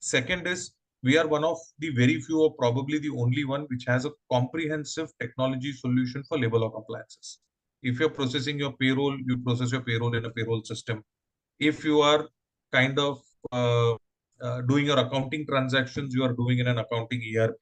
Second 0.00 0.46
is 0.46 0.72
we 1.02 1.16
are 1.16 1.26
one 1.26 1.44
of 1.44 1.58
the 1.78 1.90
very 1.90 2.20
few 2.20 2.40
or 2.40 2.52
probably 2.54 2.98
the 2.98 3.10
only 3.10 3.44
one 3.44 3.62
which 3.68 3.84
has 3.86 4.04
a 4.04 4.10
comprehensive 4.30 5.10
technology 5.20 5.72
solution 5.72 6.24
for 6.24 6.38
labor 6.38 6.58
law 6.58 6.70
compliances. 6.70 7.38
If 7.82 8.00
you're 8.00 8.10
processing 8.10 8.58
your 8.58 8.72
payroll, 8.72 9.16
you 9.18 9.38
process 9.38 9.70
your 9.70 9.82
payroll 9.82 10.16
in 10.16 10.24
a 10.24 10.30
payroll 10.30 10.62
system. 10.64 11.04
If 11.60 11.84
you 11.84 12.00
are 12.00 12.28
kind 12.72 12.98
of 12.98 13.22
uh, 13.52 13.94
uh, 14.40 14.62
doing 14.62 14.86
your 14.86 14.98
accounting 14.98 15.46
transactions, 15.46 16.14
you 16.14 16.24
are 16.24 16.32
doing 16.32 16.58
in 16.58 16.66
an 16.66 16.78
accounting 16.78 17.22
ERP. 17.36 17.60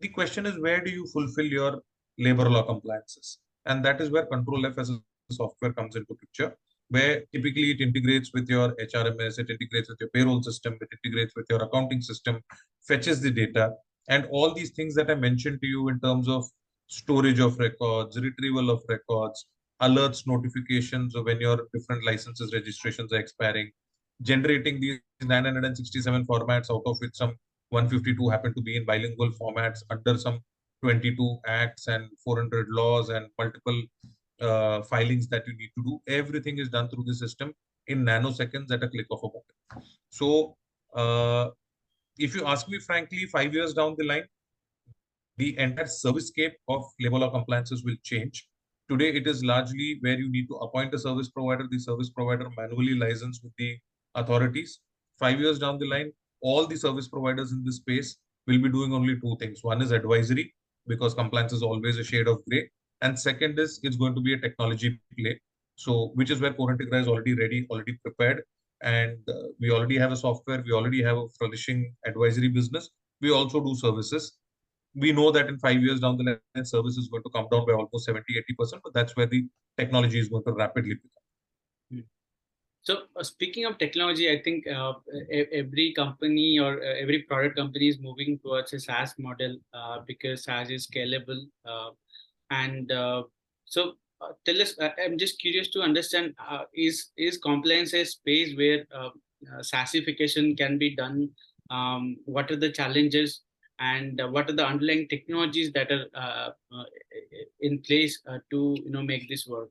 The 0.00 0.08
question 0.08 0.46
is, 0.46 0.58
where 0.58 0.82
do 0.82 0.90
you 0.90 1.06
fulfill 1.06 1.46
your 1.46 1.82
labor 2.18 2.48
law 2.48 2.62
compliances? 2.62 3.38
And 3.66 3.84
that 3.84 4.00
is 4.00 4.10
where 4.10 4.26
Control 4.26 4.66
F 4.66 4.78
as 4.78 4.90
a 4.90 4.98
software 5.30 5.72
comes 5.72 5.96
into 5.96 6.14
picture 6.14 6.56
where 6.88 7.22
typically 7.32 7.70
it 7.72 7.80
integrates 7.80 8.30
with 8.32 8.48
your 8.48 8.74
HRMS, 8.76 9.38
it 9.38 9.50
integrates 9.50 9.88
with 9.88 9.98
your 10.00 10.10
payroll 10.10 10.42
system, 10.42 10.76
it 10.80 10.88
integrates 11.04 11.34
with 11.34 11.46
your 11.48 11.62
accounting 11.62 12.00
system, 12.00 12.40
fetches 12.86 13.20
the 13.20 13.30
data, 13.30 13.72
and 14.08 14.26
all 14.30 14.52
these 14.52 14.70
things 14.72 14.94
that 14.94 15.10
I 15.10 15.14
mentioned 15.14 15.60
to 15.60 15.66
you 15.66 15.88
in 15.88 15.98
terms 16.00 16.28
of 16.28 16.44
storage 16.86 17.40
of 17.40 17.58
records, 17.58 18.20
retrieval 18.20 18.70
of 18.70 18.82
records, 18.88 19.46
alerts, 19.82 20.26
notifications 20.26 21.14
of 21.16 21.24
when 21.24 21.40
your 21.40 21.66
different 21.72 22.04
licenses, 22.04 22.52
registrations 22.52 23.12
are 23.12 23.18
expiring, 23.18 23.70
generating 24.22 24.80
these 24.80 25.00
967 25.22 26.26
formats, 26.26 26.70
out 26.70 26.82
of 26.86 26.96
which 27.00 27.14
some 27.14 27.34
152 27.70 28.28
happen 28.28 28.54
to 28.54 28.60
be 28.60 28.76
in 28.76 28.84
bilingual 28.84 29.30
formats 29.30 29.80
under 29.90 30.16
some 30.18 30.38
22 30.82 31.38
acts 31.46 31.88
and 31.88 32.08
400 32.22 32.68
laws 32.68 33.08
and 33.08 33.26
multiple 33.38 33.82
uh, 34.40 34.82
filings 34.82 35.28
that 35.28 35.46
you 35.46 35.56
need 35.56 35.70
to 35.76 35.84
do. 35.84 36.00
Everything 36.08 36.58
is 36.58 36.68
done 36.68 36.88
through 36.88 37.04
the 37.04 37.14
system 37.14 37.54
in 37.86 38.04
nanoseconds 38.04 38.70
at 38.70 38.82
a 38.82 38.88
click 38.88 39.06
of 39.10 39.20
a 39.22 39.28
button. 39.28 39.86
So, 40.10 40.56
uh, 40.94 41.50
if 42.18 42.34
you 42.34 42.46
ask 42.46 42.68
me 42.68 42.78
frankly, 42.78 43.26
five 43.26 43.52
years 43.52 43.74
down 43.74 43.96
the 43.98 44.04
line, 44.04 44.24
the 45.36 45.58
entire 45.58 45.86
service 45.86 46.28
scape 46.28 46.54
of 46.68 46.84
labor 47.00 47.18
law 47.18 47.30
compliances 47.30 47.84
will 47.84 47.96
change. 48.02 48.48
Today, 48.88 49.08
it 49.08 49.26
is 49.26 49.42
largely 49.42 49.98
where 50.00 50.18
you 50.18 50.30
need 50.30 50.46
to 50.48 50.54
appoint 50.56 50.94
a 50.94 50.98
service 50.98 51.28
provider, 51.28 51.66
the 51.68 51.78
service 51.78 52.10
provider 52.10 52.48
manually 52.56 52.94
license 52.94 53.40
with 53.42 53.52
the 53.58 53.76
authorities. 54.14 54.80
Five 55.18 55.40
years 55.40 55.58
down 55.58 55.78
the 55.78 55.86
line, 55.86 56.12
all 56.40 56.66
the 56.66 56.76
service 56.76 57.08
providers 57.08 57.50
in 57.50 57.64
this 57.64 57.76
space 57.76 58.16
will 58.46 58.58
be 58.58 58.68
doing 58.68 58.92
only 58.92 59.18
two 59.18 59.36
things. 59.40 59.60
One 59.62 59.80
is 59.80 59.90
advisory, 59.90 60.54
because 60.86 61.14
compliance 61.14 61.52
is 61.52 61.62
always 61.62 61.98
a 61.98 62.04
shade 62.04 62.28
of 62.28 62.44
gray. 62.48 62.70
And 63.00 63.18
second 63.18 63.58
is 63.58 63.80
it's 63.82 63.96
going 63.96 64.14
to 64.14 64.20
be 64.20 64.34
a 64.34 64.38
technology 64.38 65.00
play. 65.18 65.40
So, 65.76 66.12
which 66.14 66.30
is 66.30 66.40
where 66.40 66.52
Core 66.54 66.76
Integra 66.76 67.00
is 67.00 67.08
already 67.08 67.34
ready, 67.34 67.66
already 67.70 67.94
prepared. 68.04 68.42
And 68.82 69.18
uh, 69.28 69.48
we 69.60 69.70
already 69.70 69.98
have 69.98 70.12
a 70.12 70.16
software, 70.16 70.62
we 70.64 70.72
already 70.72 71.02
have 71.02 71.16
a 71.16 71.28
flourishing 71.38 71.94
advisory 72.06 72.48
business. 72.48 72.90
We 73.20 73.30
also 73.30 73.60
do 73.64 73.74
services 73.74 74.38
we 74.94 75.12
know 75.12 75.30
that 75.32 75.48
in 75.48 75.58
five 75.58 75.82
years 75.82 76.00
down 76.00 76.16
the 76.16 76.24
line, 76.54 76.64
service 76.64 76.96
is 76.96 77.08
going 77.08 77.22
to 77.22 77.30
come 77.30 77.48
down 77.50 77.66
by 77.66 77.72
almost 77.72 78.04
70, 78.04 78.24
80%, 78.60 78.80
but 78.82 78.94
that's 78.94 79.16
where 79.16 79.26
the 79.26 79.46
technology 79.76 80.18
is 80.18 80.28
going 80.28 80.44
to 80.44 80.52
rapidly 80.52 80.94
become. 80.94 82.04
So 82.82 83.04
uh, 83.16 83.22
speaking 83.22 83.64
of 83.64 83.78
technology, 83.78 84.30
I 84.30 84.42
think 84.42 84.66
uh, 84.68 84.92
every 85.30 85.94
company 85.94 86.58
or 86.58 86.82
uh, 86.82 87.00
every 87.00 87.22
product 87.22 87.56
company 87.56 87.88
is 87.88 87.98
moving 87.98 88.38
towards 88.38 88.74
a 88.74 88.78
SaaS 88.78 89.14
model 89.18 89.56
uh, 89.72 90.00
because 90.06 90.44
SaaS 90.44 90.68
is 90.68 90.86
scalable. 90.86 91.40
Uh, 92.50 92.54
and 92.54 92.92
uh, 92.92 93.22
so 93.64 93.92
tell 94.44 94.60
us, 94.60 94.74
I'm 95.04 95.18
just 95.18 95.40
curious 95.40 95.68
to 95.70 95.80
understand, 95.80 96.34
is, 96.74 97.10
is 97.16 97.38
compliance 97.38 97.94
a 97.94 98.04
space 98.04 98.56
where 98.56 98.86
SaaSification 99.60 100.56
can 100.56 100.78
be 100.78 100.94
done? 100.94 101.30
Um, 101.70 102.16
what 102.24 102.50
are 102.50 102.56
the 102.56 102.70
challenges? 102.70 103.40
And 103.80 104.20
uh, 104.20 104.28
what 104.28 104.48
are 104.48 104.52
the 104.52 104.66
underlying 104.66 105.08
technologies 105.08 105.72
that 105.72 105.90
are 105.90 106.06
uh, 106.14 106.50
uh, 106.72 106.84
in 107.60 107.80
place 107.80 108.22
to 108.50 108.76
you 108.84 108.90
know 108.90 109.02
make 109.02 109.28
this 109.28 109.46
work? 109.46 109.70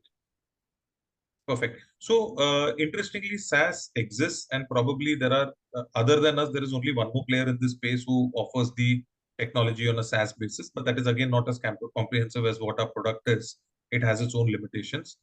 Perfect. 1.47 1.79
So 1.99 2.35
interestingly 2.79 3.37
saas 3.37 3.91
exists 3.95 4.47
and 4.51 4.67
probably 4.69 5.15
there 5.15 5.33
are 5.33 5.53
other 5.95 6.19
than 6.19 6.39
us 6.39 6.49
there 6.51 6.63
is 6.63 6.73
only 6.73 6.93
one 6.93 7.11
more 7.13 7.25
player 7.29 7.47
in 7.47 7.57
this 7.61 7.71
space 7.71 8.03
who 8.05 8.31
offers 8.35 8.71
the 8.75 9.03
technology 9.39 9.89
on 9.89 9.99
a 9.99 10.03
SaaS 10.03 10.33
basis, 10.33 10.69
but 10.73 10.85
that 10.85 10.99
is 10.99 11.07
again 11.07 11.29
not 11.29 11.49
as 11.49 11.59
comprehensive 11.97 12.45
as 12.45 12.59
what 12.59 12.79
our 12.79 12.89
product 12.89 13.27
is. 13.27 13.57
It 13.91 14.03
has 14.03 14.21
its 14.21 14.35
own 14.35 14.51
limitations. 14.51 15.17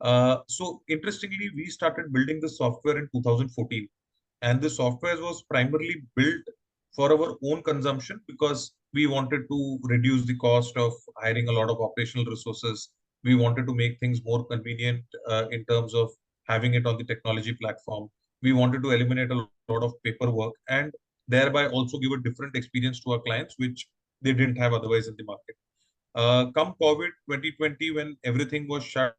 Uh, 0.00 0.38
so 0.48 0.82
interestingly, 0.88 1.50
we 1.54 1.66
started 1.66 2.12
building 2.12 2.40
the 2.40 2.48
software 2.48 2.98
in 2.98 3.08
2014, 3.14 3.88
and 4.42 4.60
the 4.60 4.70
software 4.70 5.16
was 5.16 5.42
primarily 5.44 6.02
built 6.16 6.42
for 6.94 7.12
our 7.12 7.36
own 7.44 7.62
consumption 7.62 8.20
because 8.26 8.72
we 8.92 9.06
wanted 9.06 9.42
to 9.50 9.78
reduce 9.84 10.26
the 10.26 10.36
cost 10.36 10.76
of 10.76 10.92
hiring 11.16 11.48
a 11.48 11.52
lot 11.52 11.70
of 11.70 11.80
operational 11.80 12.26
resources. 12.26 12.90
We 13.24 13.34
wanted 13.34 13.66
to 13.66 13.74
make 13.74 13.98
things 14.00 14.20
more 14.24 14.44
convenient 14.44 15.04
uh, 15.28 15.46
in 15.50 15.64
terms 15.66 15.94
of 15.94 16.10
having 16.48 16.74
it 16.74 16.86
on 16.86 16.98
the 16.98 17.04
technology 17.04 17.54
platform. 17.54 18.10
We 18.42 18.52
wanted 18.52 18.82
to 18.82 18.90
eliminate 18.90 19.30
a 19.30 19.46
lot 19.68 19.82
of 19.82 19.92
paperwork 20.04 20.54
and 20.68 20.92
thereby 21.32 21.66
also 21.68 21.98
give 21.98 22.12
a 22.12 22.18
different 22.18 22.56
experience 22.56 23.00
to 23.00 23.12
our 23.12 23.20
clients, 23.20 23.54
which 23.58 23.88
they 24.20 24.32
didn't 24.32 24.56
have 24.56 24.72
otherwise 24.72 25.08
in 25.08 25.16
the 25.16 25.24
market. 25.24 25.56
Uh, 26.14 26.50
come 26.52 26.74
COVID 26.80 27.10
2020, 27.30 27.90
when 27.92 28.16
everything 28.24 28.68
was 28.68 28.84
shut, 28.84 29.14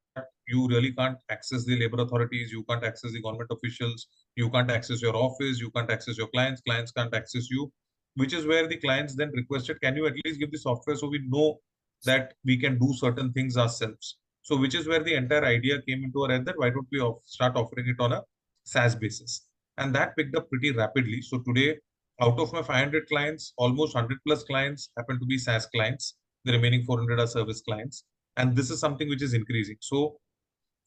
you 0.48 0.67
really 0.67 0.91
can't 0.91 1.17
access 1.32 1.65
the 1.65 1.79
labor 1.79 2.01
authorities, 2.01 2.51
you 2.51 2.63
can't 2.63 2.84
access 2.84 3.12
the 3.12 3.22
government 3.22 3.50
officials, 3.51 4.08
you 4.36 4.50
can't 4.50 4.70
access 4.70 5.01
your 5.01 5.15
office, 5.15 5.60
you 5.60 5.72
can't 5.72 5.89
access 5.89 6.17
your 6.17 6.27
clients, 6.27 6.62
clients 6.62 6.91
can't 6.91 7.13
access 7.15 7.50
you, 7.50 7.72
which 8.15 8.34
is 8.34 8.46
where 8.46 8.67
the 8.67 8.77
clients 8.77 9.15
then 9.15 9.32
requested, 9.34 9.82
can 9.82 9.96
you 9.96 10.05
at 10.05 10.13
least 10.25 10.39
give 10.39 10.51
the 10.51 10.58
software 10.58 10.96
so 10.96 11.08
we 11.08 11.22
know 11.27 11.60
that 12.05 12.34
we 12.46 12.58
can 12.58 12.77
do 12.77 12.93
certain 12.93 13.32
things 13.32 13.58
ourselves. 13.58 14.17
So 14.41 14.58
which 14.58 14.75
is 14.75 14.88
where 14.88 15.01
the 15.01 15.15
entire 15.15 15.46
idea 15.46 15.82
came 15.88 16.03
into 16.03 16.24
our 16.24 16.32
head 16.32 16.46
that 16.46 16.58
why 16.58 16.70
don't 16.70 16.88
we 16.91 17.00
start 17.25 17.55
offering 17.55 17.88
it 17.88 18.00
on 18.00 18.12
a 18.13 18.22
SaaS 18.65 18.96
basis? 18.96 19.48
And 19.77 19.96
that 19.96 20.15
picked 20.15 20.36
up 20.36 20.50
pretty 20.50 20.72
rapidly. 20.72 21.22
So 21.22 21.39
today, 21.39 21.79
out 22.22 22.39
of 22.39 22.53
my 22.53 22.62
500 22.62 23.08
clients, 23.08 23.53
almost 23.58 23.96
100 23.96 24.17
plus 24.25 24.43
clients 24.43 24.89
happen 24.98 25.20
to 25.20 25.25
be 25.25 25.38
SaaS 25.38 25.65
clients. 25.67 26.15
The 26.46 26.51
remaining 26.51 26.84
400 26.84 27.20
are 27.20 27.27
service 27.27 27.62
clients. 27.62 28.05
And 28.38 28.55
this 28.55 28.70
is 28.70 28.79
something 28.79 29.10
which 29.10 29.22
is 29.22 29.34
increasing. 29.34 29.77
So 29.79 30.17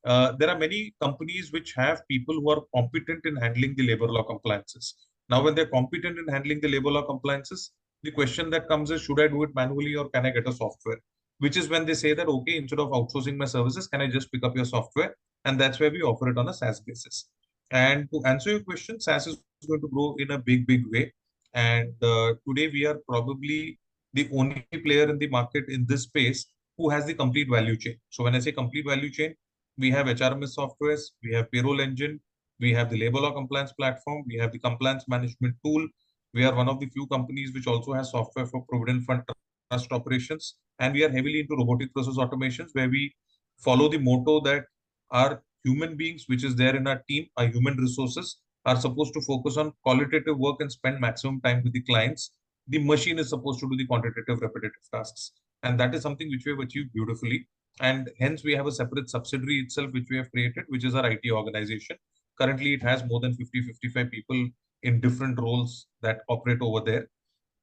uh, 0.05 0.33
there 0.39 0.49
are 0.49 0.59
many 0.59 0.95
companies 1.03 1.53
which 1.53 1.73
have 1.77 2.07
people 2.09 2.35
who 2.35 2.51
are 2.51 2.63
competent 2.75 3.25
in 3.25 3.37
handling 3.37 3.75
the 3.77 3.87
labor 3.87 4.07
law 4.07 4.23
compliances. 4.23 4.95
Now, 5.29 5.43
when 5.43 5.55
they're 5.55 5.67
competent 5.67 6.19
in 6.19 6.29
handling 6.29 6.61
the 6.61 6.69
labor 6.69 6.91
law 6.91 7.03
compliances, 7.03 7.73
the 8.03 8.13
question 8.13 8.51
that 8.51 8.69
comes 8.69 8.91
is, 8.91 9.03
should 9.03 9.21
I 9.21 9.27
do 9.27 9.43
it 9.43 9.51
manually 9.55 9.97
or 9.97 10.09
can 10.11 10.27
I 10.27 10.31
get 10.31 10.47
a 10.47 10.53
software? 10.53 10.99
Which 11.39 11.57
is 11.57 11.69
when 11.69 11.85
they 11.85 11.95
say 11.95 12.15
that, 12.15 12.29
okay, 12.29 12.57
instead 12.57 12.79
of 12.79 12.91
outsourcing 12.91 13.37
my 13.37 13.47
services, 13.47 13.89
can 13.89 14.01
I 14.01 14.07
just 14.07 14.31
pick 14.31 14.45
up 14.45 14.55
your 14.55 14.65
software? 14.65 15.17
And 15.45 15.61
that's 15.61 15.81
where 15.81 15.91
we 15.91 16.03
offer 16.03 16.29
it 16.29 16.39
on 16.39 16.49
a 16.49 16.55
SaaS 16.55 16.81
basis. 16.81 17.29
And 17.73 18.09
to 18.13 18.23
answer 18.25 18.51
your 18.51 18.61
question, 18.61 19.01
SaaS 19.01 19.27
is 19.27 19.39
going 19.65 19.81
to 19.81 19.89
grow 19.89 20.15
in 20.19 20.31
a 20.31 20.39
big, 20.39 20.67
big 20.67 20.85
way. 20.91 21.13
And 21.55 21.95
uh, 22.03 22.35
today 22.47 22.69
we 22.69 22.85
are 22.87 22.99
probably 23.09 23.79
the 24.13 24.29
only 24.33 24.67
player 24.85 25.09
in 25.09 25.19
the 25.19 25.29
market 25.29 25.65
in 25.69 25.87
this 25.87 26.03
space 26.03 26.47
who 26.77 26.91
has 26.91 27.07
the 27.07 27.15
complete 27.15 27.49
value 27.51 27.77
chain. 27.77 27.97
So 28.11 28.25
when 28.25 28.35
I 28.35 28.41
say 28.41 28.53
complete 28.53 28.87
value 28.87 29.11
chain, 29.11 29.35
we 29.79 29.91
have 29.91 30.07
HRMS 30.07 30.57
softwares, 30.57 31.03
we 31.23 31.35
have 31.35 31.51
payroll 31.51 31.81
engine, 31.81 32.21
we 32.61 32.73
have 32.73 32.91
the 32.91 32.99
labor 32.99 33.21
law 33.21 33.33
compliance 33.33 33.73
platform, 33.73 34.25
we 34.27 34.37
have 34.37 34.53
the 34.53 34.59
compliance 34.59 35.05
management 35.09 35.55
tool. 35.65 35.87
We 36.35 36.45
are 36.45 36.55
one 36.55 36.69
of 36.69 36.81
the 36.81 36.87
few 36.87 37.07
companies 37.07 37.53
which 37.55 37.67
also 37.67 37.93
has 37.95 38.11
software 38.11 38.47
for 38.47 38.65
provident 38.69 39.05
fund 39.05 39.23
trust 39.71 39.93
operations. 39.93 40.57
And 40.79 40.93
we 40.93 41.05
are 41.05 41.11
heavily 41.11 41.41
into 41.41 41.57
robotic 41.57 41.95
process 41.95 42.17
automations 42.17 42.71
where 42.73 42.89
we 42.89 43.15
follow 43.59 43.89
the 43.89 43.99
motto 43.99 44.41
that 44.41 44.65
our 45.11 45.43
human 45.65 45.97
beings, 45.97 46.25
which 46.27 46.45
is 46.45 46.55
there 46.57 46.77
in 46.77 46.87
our 46.87 47.03
team, 47.09 47.27
our 47.37 47.47
human 47.47 47.77
resources, 47.77 48.39
are 48.67 48.77
supposed 48.77 49.15
to 49.15 49.23
focus 49.23 49.57
on 49.57 49.73
qualitative 49.83 50.39
work 50.39 50.57
and 50.61 50.71
spend 50.71 51.01
maximum 51.01 51.41
time 51.41 51.63
with 51.65 51.73
the 51.73 51.83
clients. 51.83 52.33
The 52.69 52.79
machine 52.79 53.19
is 53.19 53.31
supposed 53.31 53.61
to 53.61 53.71
do 53.71 53.77
the 53.77 53.87
quantitative, 53.87 54.43
repetitive 54.43 54.87
tasks. 54.93 55.33
And 55.63 55.81
that 55.81 55.95
is 55.95 56.03
something 56.03 56.29
which 56.29 56.43
we 56.45 56.53
have 56.53 56.61
achieved 56.61 56.93
beautifully 56.93 57.47
and 57.81 58.11
hence 58.19 58.43
we 58.43 58.55
have 58.55 58.67
a 58.67 58.73
separate 58.73 59.11
subsidiary 59.11 59.61
itself 59.61 59.93
which 59.93 60.09
we 60.11 60.17
have 60.17 60.31
created 60.31 60.65
which 60.69 60.85
is 60.85 60.95
our 60.95 61.11
IT 61.11 61.31
organization 61.31 61.97
currently 62.39 62.75
it 62.75 62.83
has 62.83 63.05
more 63.05 63.21
than 63.21 63.35
50 63.35 63.63
55 63.63 64.11
people 64.11 64.49
in 64.83 65.01
different 65.01 65.39
roles 65.39 65.87
that 66.01 66.21
operate 66.29 66.59
over 66.61 66.81
there 66.81 67.07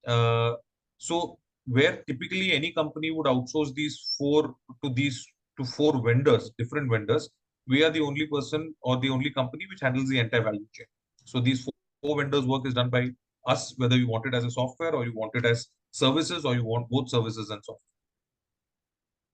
uh, 0.08 0.54
so 0.98 1.38
where 1.66 2.04
typically 2.08 2.54
any 2.54 2.72
company 2.72 3.12
would 3.12 3.26
outsource 3.26 3.74
these 3.74 4.16
four 4.18 4.56
to 4.84 4.94
these 4.94 5.26
to 5.58 5.66
four 5.66 6.04
vendors 6.04 6.52
different 6.58 6.92
vendors 6.92 7.30
we 7.68 7.84
are 7.84 7.90
the 7.90 8.02
only 8.02 8.28
person 8.28 8.74
or 8.82 8.98
the 8.98 9.10
only 9.10 9.30
company 9.30 9.66
which 9.70 9.82
handles 9.82 10.10
the 10.10 10.20
entire 10.20 10.42
value 10.42 10.66
chain. 10.74 10.86
So 11.26 11.40
these 11.40 11.64
four, 11.64 11.74
four 12.02 12.22
vendors 12.22 12.46
work 12.46 12.68
is 12.68 12.74
done 12.74 12.90
by 12.90 13.12
us 13.48 13.74
whether 13.78 13.98
you 13.98 14.08
want 14.08 14.26
it 14.26 14.34
as 14.34 14.44
a 14.46 14.52
software 14.52 14.94
or 14.94 15.06
you 15.06 15.14
want 15.14 15.32
it 15.36 15.46
as 15.46 15.68
services 15.92 16.46
or 16.46 16.56
you 16.56 16.64
want 16.64 16.90
both 16.90 17.10
services 17.10 17.50
and 17.50 17.64
software. 17.64 17.80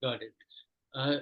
Got 0.01 0.21
it. 0.24 0.33
Uh, 0.93 1.17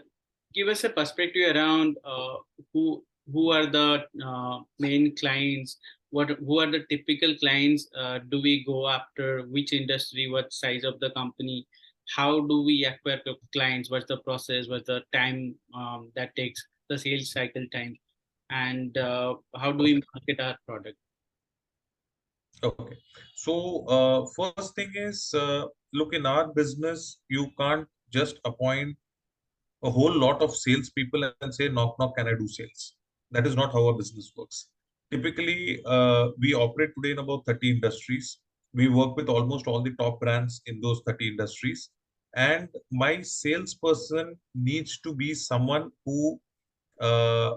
give 0.54 0.68
us 0.68 0.84
a 0.84 0.90
perspective 0.90 1.56
around 1.56 1.98
uh, 2.04 2.36
who 2.74 3.04
who 3.32 3.52
are 3.52 3.66
the 3.66 4.06
uh, 4.26 4.60
main 4.80 5.16
clients? 5.16 5.78
What 6.12 6.30
who 6.30 6.60
are 6.60 6.72
the 6.72 6.86
typical 6.90 7.36
clients 7.36 7.90
uh, 7.98 8.20
do 8.30 8.42
we 8.42 8.64
go 8.66 8.88
after? 8.88 9.44
Which 9.44 9.74
industry 9.74 10.30
what 10.30 10.54
size 10.54 10.84
of 10.84 11.00
the 11.00 11.10
company? 11.12 11.68
How 12.16 12.40
do 12.40 12.64
we 12.64 12.86
acquire 12.86 13.22
clients? 13.52 13.92
What's 13.92 14.06
the 14.08 14.18
process? 14.18 14.70
What's 14.70 14.88
the 14.88 15.04
time 15.12 15.56
um, 15.76 16.12
that 16.16 16.34
takes 16.38 16.66
the 16.90 16.98
sales 16.98 17.32
cycle 17.32 17.66
time 17.74 17.96
and 18.50 18.98
uh, 18.98 19.36
how 19.56 19.72
do 19.72 19.84
we 19.84 20.02
market 20.14 20.40
our 20.40 20.58
product 20.66 20.98
okay 22.64 22.98
so 23.36 23.86
uh, 23.88 24.26
first 24.38 24.76
thing 24.76 24.92
is 24.96 25.34
look 25.94 26.14
in 26.14 26.26
our 26.26 26.48
business 26.54 27.20
you 27.30 27.48
can't 27.60 27.88
just 28.12 28.40
appoint 28.46 28.96
a 29.84 29.90
whole 29.90 30.14
lot 30.14 30.42
of 30.42 30.56
salespeople 30.56 31.32
and 31.42 31.54
say, 31.54 31.70
knock, 31.70 31.98
knock, 32.00 32.18
can 32.18 32.28
I 32.28 32.34
do 32.34 32.48
sales? 32.48 32.96
That 33.32 33.46
is 33.46 33.56
not 33.56 33.72
how 33.72 33.88
our 33.88 33.94
business 33.94 34.32
works. 34.36 34.70
Typically, 35.12 35.82
uh, 35.86 36.30
we 36.40 36.54
operate 36.54 36.92
today 36.96 37.12
in 37.12 37.20
about 37.20 37.46
30 37.46 37.72
industries. 37.72 38.40
We 38.74 38.90
work 38.90 39.16
with 39.16 39.30
almost 39.30 39.68
all 39.68 39.82
the 39.82 39.96
top 40.00 40.20
brands 40.20 40.62
in 40.66 40.82
those 40.82 41.02
30 41.06 41.30
industries. 41.30 41.90
And 42.36 42.70
my 42.92 43.22
salesperson 43.22 44.36
needs 44.54 45.00
to 45.02 45.14
be 45.14 45.34
someone 45.34 45.92
who 46.06 46.40
uh, 47.02 47.56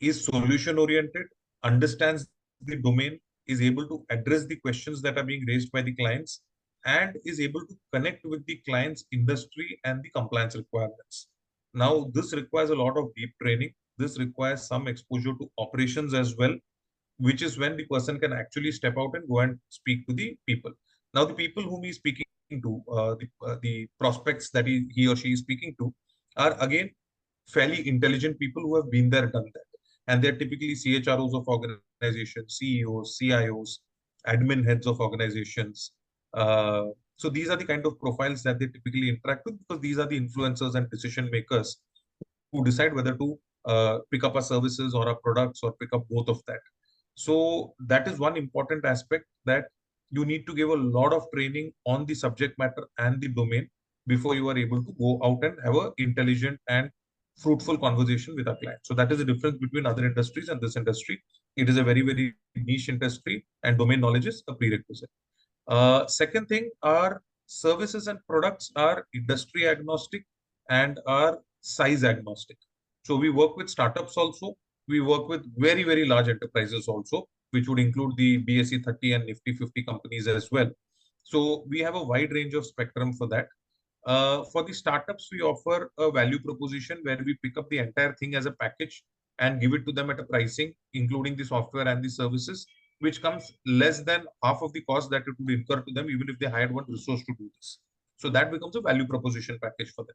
is 0.00 0.24
solution 0.24 0.78
oriented, 0.78 1.26
understands 1.62 2.26
the 2.62 2.76
domain, 2.76 3.18
is 3.46 3.62
able 3.62 3.86
to 3.88 4.04
address 4.10 4.46
the 4.46 4.56
questions 4.56 5.00
that 5.02 5.16
are 5.18 5.24
being 5.24 5.44
raised 5.46 5.70
by 5.72 5.82
the 5.82 5.94
clients, 5.94 6.42
and 6.84 7.16
is 7.24 7.40
able 7.40 7.60
to 7.66 7.74
connect 7.92 8.24
with 8.24 8.44
the 8.46 8.60
client's 8.68 9.04
industry 9.12 9.78
and 9.84 10.02
the 10.02 10.10
compliance 10.10 10.54
requirements. 10.56 11.28
Now, 11.74 12.10
this 12.12 12.32
requires 12.32 12.70
a 12.70 12.74
lot 12.74 12.96
of 12.96 13.14
deep 13.14 13.34
training. 13.42 13.72
This 13.98 14.18
requires 14.18 14.66
some 14.66 14.86
exposure 14.88 15.34
to 15.40 15.50
operations 15.58 16.14
as 16.14 16.36
well, 16.36 16.54
which 17.18 17.42
is 17.42 17.58
when 17.58 17.76
the 17.76 17.84
person 17.86 18.18
can 18.18 18.32
actually 18.32 18.72
step 18.72 18.94
out 18.98 19.10
and 19.14 19.28
go 19.28 19.40
and 19.40 19.58
speak 19.68 20.06
to 20.06 20.14
the 20.14 20.36
people. 20.46 20.72
Now, 21.14 21.24
the 21.24 21.34
people 21.34 21.62
whom 21.62 21.82
he's 21.82 21.96
speaking 21.96 22.26
to, 22.50 22.82
uh, 22.92 23.14
the, 23.16 23.28
uh, 23.46 23.56
the 23.62 23.88
prospects 23.98 24.50
that 24.50 24.66
he, 24.66 24.86
he 24.90 25.08
or 25.08 25.16
she 25.16 25.32
is 25.32 25.40
speaking 25.40 25.74
to, 25.78 25.92
are 26.36 26.56
again 26.60 26.90
fairly 27.48 27.88
intelligent 27.88 28.38
people 28.38 28.62
who 28.62 28.76
have 28.76 28.90
been 28.90 29.10
there, 29.10 29.26
done 29.26 29.50
that. 29.54 29.62
And 30.08 30.22
they're 30.22 30.36
typically 30.36 30.74
CHROs 30.74 31.34
of 31.34 31.48
organizations, 31.48 32.58
CEOs, 32.58 33.18
CIOs, 33.20 33.78
admin 34.26 34.64
heads 34.64 34.86
of 34.86 35.00
organizations. 35.00 35.92
Uh, 36.34 36.86
so 37.16 37.30
these 37.30 37.48
are 37.48 37.56
the 37.56 37.64
kind 37.64 37.84
of 37.86 37.98
profiles 37.98 38.42
that 38.42 38.58
they 38.58 38.66
typically 38.66 39.08
interact 39.08 39.42
with 39.46 39.58
because 39.58 39.80
these 39.80 39.98
are 39.98 40.06
the 40.06 40.20
influencers 40.20 40.74
and 40.74 40.90
decision 40.90 41.28
makers 41.30 41.78
who 42.52 42.64
decide 42.64 42.94
whether 42.94 43.16
to 43.16 43.38
uh, 43.64 43.98
pick 44.10 44.22
up 44.22 44.34
our 44.36 44.42
services 44.42 44.94
or 44.94 45.08
our 45.08 45.16
products 45.16 45.60
or 45.62 45.72
pick 45.72 45.92
up 45.92 46.04
both 46.10 46.28
of 46.28 46.40
that. 46.46 46.60
So 47.14 47.74
that 47.86 48.06
is 48.06 48.18
one 48.18 48.36
important 48.36 48.84
aspect 48.84 49.24
that 49.46 49.64
you 50.10 50.24
need 50.24 50.46
to 50.46 50.54
give 50.54 50.68
a 50.68 50.74
lot 50.74 51.12
of 51.12 51.24
training 51.34 51.72
on 51.86 52.04
the 52.06 52.14
subject 52.14 52.58
matter 52.58 52.86
and 52.98 53.20
the 53.20 53.28
domain 53.28 53.68
before 54.06 54.34
you 54.34 54.48
are 54.48 54.58
able 54.58 54.84
to 54.84 54.92
go 55.00 55.18
out 55.24 55.42
and 55.42 55.58
have 55.64 55.74
an 55.74 55.92
intelligent 55.98 56.60
and 56.68 56.90
fruitful 57.36 57.78
conversation 57.78 58.34
with 58.36 58.48
our 58.48 58.56
clients. 58.62 58.88
So 58.88 58.94
that 58.94 59.12
is 59.12 59.18
the 59.18 59.24
difference 59.24 59.58
between 59.58 59.86
other 59.86 60.06
industries 60.06 60.48
and 60.48 60.60
this 60.60 60.76
industry. 60.76 61.22
It 61.56 61.68
is 61.68 61.76
a 61.76 61.84
very, 61.84 62.02
very 62.02 62.34
niche 62.54 62.88
industry 62.88 63.44
and 63.62 63.78
domain 63.78 64.00
knowledge 64.00 64.26
is 64.26 64.42
a 64.48 64.54
prerequisite. 64.54 65.10
Uh, 65.68 66.06
second 66.06 66.46
thing, 66.46 66.70
our 66.82 67.22
services 67.46 68.06
and 68.08 68.18
products 68.28 68.70
are 68.76 69.06
industry 69.14 69.68
agnostic 69.68 70.24
and 70.70 70.98
are 71.06 71.38
size 71.60 72.04
agnostic. 72.04 72.56
So 73.04 73.16
we 73.16 73.30
work 73.30 73.56
with 73.56 73.68
startups 73.68 74.16
also. 74.16 74.56
We 74.88 75.00
work 75.00 75.28
with 75.28 75.44
very, 75.56 75.82
very 75.82 76.06
large 76.06 76.28
enterprises 76.28 76.88
also, 76.88 77.28
which 77.50 77.68
would 77.68 77.78
include 77.78 78.16
the 78.16 78.42
BSE 78.44 78.84
30 78.84 79.12
and 79.12 79.26
Nifty 79.26 79.54
50 79.54 79.82
companies 79.82 80.26
as 80.26 80.50
well. 80.50 80.70
So 81.22 81.64
we 81.68 81.80
have 81.80 81.96
a 81.96 82.02
wide 82.02 82.32
range 82.32 82.54
of 82.54 82.66
spectrum 82.66 83.12
for 83.12 83.26
that. 83.28 83.48
Uh, 84.06 84.44
for 84.44 84.62
the 84.62 84.72
startups, 84.72 85.28
we 85.32 85.40
offer 85.42 85.90
a 85.98 86.10
value 86.12 86.38
proposition 86.38 86.98
where 87.02 87.20
we 87.26 87.36
pick 87.42 87.58
up 87.58 87.68
the 87.70 87.78
entire 87.78 88.14
thing 88.14 88.36
as 88.36 88.46
a 88.46 88.52
package 88.52 89.02
and 89.40 89.60
give 89.60 89.74
it 89.74 89.84
to 89.84 89.92
them 89.92 90.10
at 90.10 90.20
a 90.20 90.22
pricing, 90.22 90.72
including 90.94 91.36
the 91.36 91.44
software 91.44 91.88
and 91.88 92.02
the 92.04 92.08
services, 92.08 92.66
which 93.00 93.20
comes 93.20 93.52
less 93.66 94.00
than 94.02 94.24
half 94.44 94.62
of 94.62 94.72
the 94.72 94.80
cost 94.82 95.10
that 95.10 95.22
it 95.26 95.34
would 95.38 95.50
incur 95.50 95.80
to 95.80 95.92
them, 95.92 96.08
even 96.08 96.28
if 96.28 96.38
they 96.38 96.46
hired 96.46 96.72
one 96.72 96.84
resource 96.88 97.22
to 97.24 97.34
do 97.36 97.50
this. 97.56 97.80
So 98.16 98.30
that 98.30 98.52
becomes 98.52 98.76
a 98.76 98.80
value 98.80 99.06
proposition 99.06 99.58
package 99.60 99.90
for 99.90 100.04
them. 100.04 100.14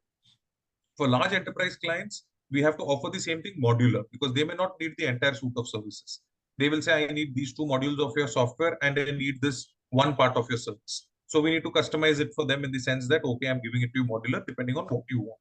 For 0.96 1.06
large 1.06 1.32
enterprise 1.32 1.76
clients, 1.76 2.24
we 2.50 2.62
have 2.62 2.76
to 2.78 2.82
offer 2.84 3.10
the 3.10 3.20
same 3.20 3.42
thing 3.42 3.60
modular 3.62 4.04
because 4.10 4.32
they 4.32 4.44
may 4.44 4.54
not 4.54 4.72
need 4.80 4.94
the 4.98 5.06
entire 5.06 5.34
suite 5.34 5.52
of 5.56 5.68
services. 5.68 6.20
They 6.58 6.68
will 6.68 6.82
say, 6.82 7.04
I 7.04 7.12
need 7.12 7.34
these 7.34 7.54
two 7.54 7.64
modules 7.64 8.00
of 8.00 8.12
your 8.16 8.28
software 8.28 8.76
and 8.82 8.98
I 8.98 9.04
need 9.04 9.40
this 9.40 9.68
one 9.90 10.16
part 10.16 10.36
of 10.36 10.48
your 10.48 10.58
service. 10.58 11.06
So 11.32 11.40
we 11.40 11.50
need 11.50 11.64
to 11.64 11.70
customize 11.70 12.20
it 12.20 12.34
for 12.34 12.44
them 12.44 12.62
in 12.62 12.70
the 12.70 12.78
sense 12.78 13.08
that, 13.08 13.24
okay, 13.24 13.46
I'm 13.48 13.62
giving 13.62 13.80
it 13.80 13.90
to 13.94 14.00
you 14.00 14.04
modular 14.04 14.44
depending 14.46 14.76
on 14.76 14.84
what 14.84 15.04
you 15.08 15.22
want. 15.22 15.40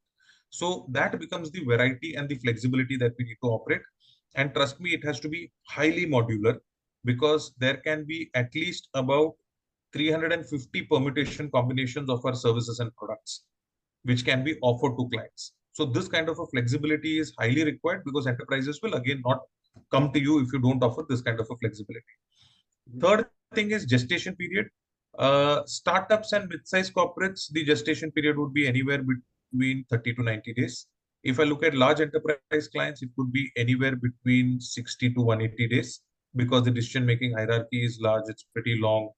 So 0.50 0.86
that 0.92 1.20
becomes 1.20 1.52
the 1.52 1.66
variety 1.66 2.16
and 2.16 2.30
the 2.30 2.36
flexibility 2.36 2.96
that 2.96 3.12
we 3.20 3.26
need 3.26 3.40
to 3.44 3.50
operate. 3.50 3.82
And 4.36 4.54
trust 4.54 4.80
me, 4.80 4.92
it 4.92 5.04
has 5.04 5.20
to 5.20 5.28
be 5.28 5.52
highly 5.68 6.06
modular 6.06 6.60
because 7.04 7.52
there 7.58 7.76
can 7.76 8.06
be 8.06 8.30
at 8.36 8.56
least 8.56 8.88
about 8.94 9.34
350 9.92 10.82
permutation 10.84 11.52
combinations 11.52 12.10
of 12.10 12.26
our 12.26 12.36
services 12.36 12.80
and 12.80 12.96
products, 12.96 13.44
which 14.04 14.24
can 14.24 14.46
be 14.46 14.58
offered 14.62 14.98
to 14.98 15.10
clients. 15.10 15.52
So 15.74 15.84
this 15.84 16.08
kind 16.08 16.30
of 16.30 16.40
a 16.40 16.46
flexibility 16.46 17.20
is 17.20 17.34
highly 17.38 17.66
required 17.66 18.04
because 18.06 18.28
enterprises 18.28 18.80
will 18.82 18.94
again 18.94 19.22
not 19.26 19.42
come 19.92 20.14
to 20.14 20.22
you 20.22 20.40
if 20.40 20.54
you 20.54 20.60
don't 20.60 20.82
offer 20.82 21.04
this 21.10 21.22
kind 21.22 21.42
of 21.42 21.48
a 21.52 21.58
flexibility. 21.58 22.16
Mm-hmm. 22.90 23.00
Third 23.02 23.26
thing 23.54 23.72
is 23.72 23.84
gestation 23.84 24.38
period. 24.38 24.70
Uh, 25.18 25.62
startups 25.66 26.34
and 26.34 26.50
mid-sized 26.50 26.94
corporates, 26.94 27.52
the 27.52 27.64
gestation 27.64 28.12
period 28.12 28.38
would 28.38 28.54
be 28.54 28.68
anywhere 28.68 29.04
between 29.04 29.86
30 29.90 30.16
to 30.16 30.24
90 30.24 30.54
days. 30.54 30.88
If 31.24 31.40
I 31.40 31.44
look 31.44 31.64
at 31.64 31.76
large 31.76 32.02
enterprise 32.02 32.68
clients, 32.72 33.04
it 33.04 33.10
could 33.18 33.32
be 33.32 33.52
anywhere 33.56 33.96
between 33.96 34.60
60 34.60 35.14
to 35.14 35.22
180 35.22 35.68
days 35.68 36.02
because 36.36 36.64
the 36.64 36.72
decision-making 36.72 37.34
hierarchy 37.34 37.86
is 37.86 38.00
large, 38.02 38.24
it's 38.28 38.46
pretty 38.54 38.80
long. 38.80 39.10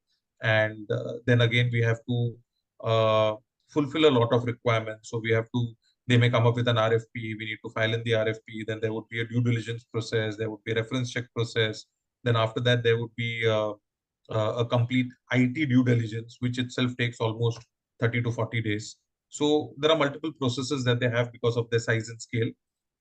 And 0.41 0.89
uh, 0.91 1.13
then 1.25 1.41
again, 1.41 1.69
we 1.71 1.81
have 1.81 1.99
to 2.09 2.35
uh, 2.83 3.35
fulfill 3.69 4.05
a 4.05 4.13
lot 4.17 4.33
of 4.33 4.45
requirements. 4.45 5.09
So 5.09 5.19
we 5.19 5.31
have 5.31 5.45
to, 5.53 5.67
they 6.07 6.17
may 6.17 6.29
come 6.29 6.47
up 6.47 6.55
with 6.55 6.67
an 6.67 6.75
RFP, 6.75 7.13
we 7.15 7.45
need 7.45 7.59
to 7.63 7.71
file 7.71 7.93
in 7.93 8.03
the 8.03 8.11
RFP, 8.11 8.65
then 8.67 8.79
there 8.81 8.93
would 8.93 9.07
be 9.09 9.21
a 9.21 9.25
due 9.25 9.41
diligence 9.41 9.85
process, 9.85 10.35
there 10.35 10.49
would 10.49 10.63
be 10.65 10.73
a 10.73 10.75
reference 10.75 11.11
check 11.11 11.25
process. 11.35 11.85
Then 12.23 12.35
after 12.35 12.59
that, 12.61 12.83
there 12.83 12.97
would 12.97 13.15
be 13.15 13.47
uh, 13.47 13.73
a 14.29 14.65
complete 14.65 15.07
IT 15.31 15.53
due 15.53 15.83
diligence, 15.83 16.37
which 16.39 16.57
itself 16.57 16.95
takes 16.97 17.19
almost 17.19 17.59
30 17.99 18.23
to 18.23 18.31
40 18.31 18.61
days. 18.61 18.97
So 19.29 19.73
there 19.77 19.91
are 19.91 19.97
multiple 19.97 20.31
processes 20.31 20.83
that 20.85 20.99
they 20.99 21.09
have 21.09 21.31
because 21.31 21.57
of 21.57 21.69
their 21.69 21.79
size 21.79 22.09
and 22.09 22.21
scale. 22.21 22.49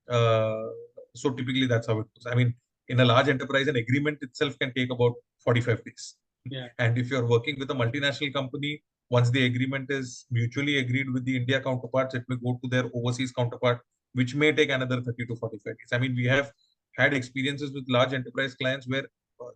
Uh, 0.08 0.68
so 1.14 1.30
typically 1.30 1.66
that's 1.66 1.86
how 1.86 2.00
it 2.00 2.06
goes. 2.14 2.26
I 2.30 2.34
mean, 2.34 2.54
in 2.88 3.00
a 3.00 3.04
large 3.04 3.28
enterprise, 3.28 3.68
an 3.68 3.76
agreement 3.76 4.18
itself 4.22 4.58
can 4.58 4.72
take 4.74 4.90
about 4.90 5.12
45 5.44 5.84
days. 5.84 6.16
Yeah. 6.44 6.68
And 6.78 6.98
if 6.98 7.10
you're 7.10 7.26
working 7.26 7.58
with 7.58 7.70
a 7.70 7.74
multinational 7.74 8.32
company, 8.32 8.82
once 9.10 9.30
the 9.30 9.44
agreement 9.44 9.90
is 9.90 10.26
mutually 10.30 10.78
agreed 10.78 11.10
with 11.10 11.24
the 11.24 11.36
India 11.36 11.60
counterparts, 11.60 12.14
it 12.14 12.24
may 12.28 12.36
go 12.36 12.58
to 12.62 12.68
their 12.68 12.90
overseas 12.94 13.32
counterpart, 13.32 13.80
which 14.14 14.34
may 14.34 14.52
take 14.52 14.70
another 14.70 15.00
30 15.00 15.26
to 15.26 15.36
45 15.36 15.64
days. 15.64 15.92
I 15.92 15.98
mean, 15.98 16.14
we 16.16 16.24
have 16.26 16.50
had 16.96 17.14
experiences 17.14 17.72
with 17.72 17.84
large 17.88 18.12
enterprise 18.14 18.54
clients 18.54 18.88
where 18.88 19.06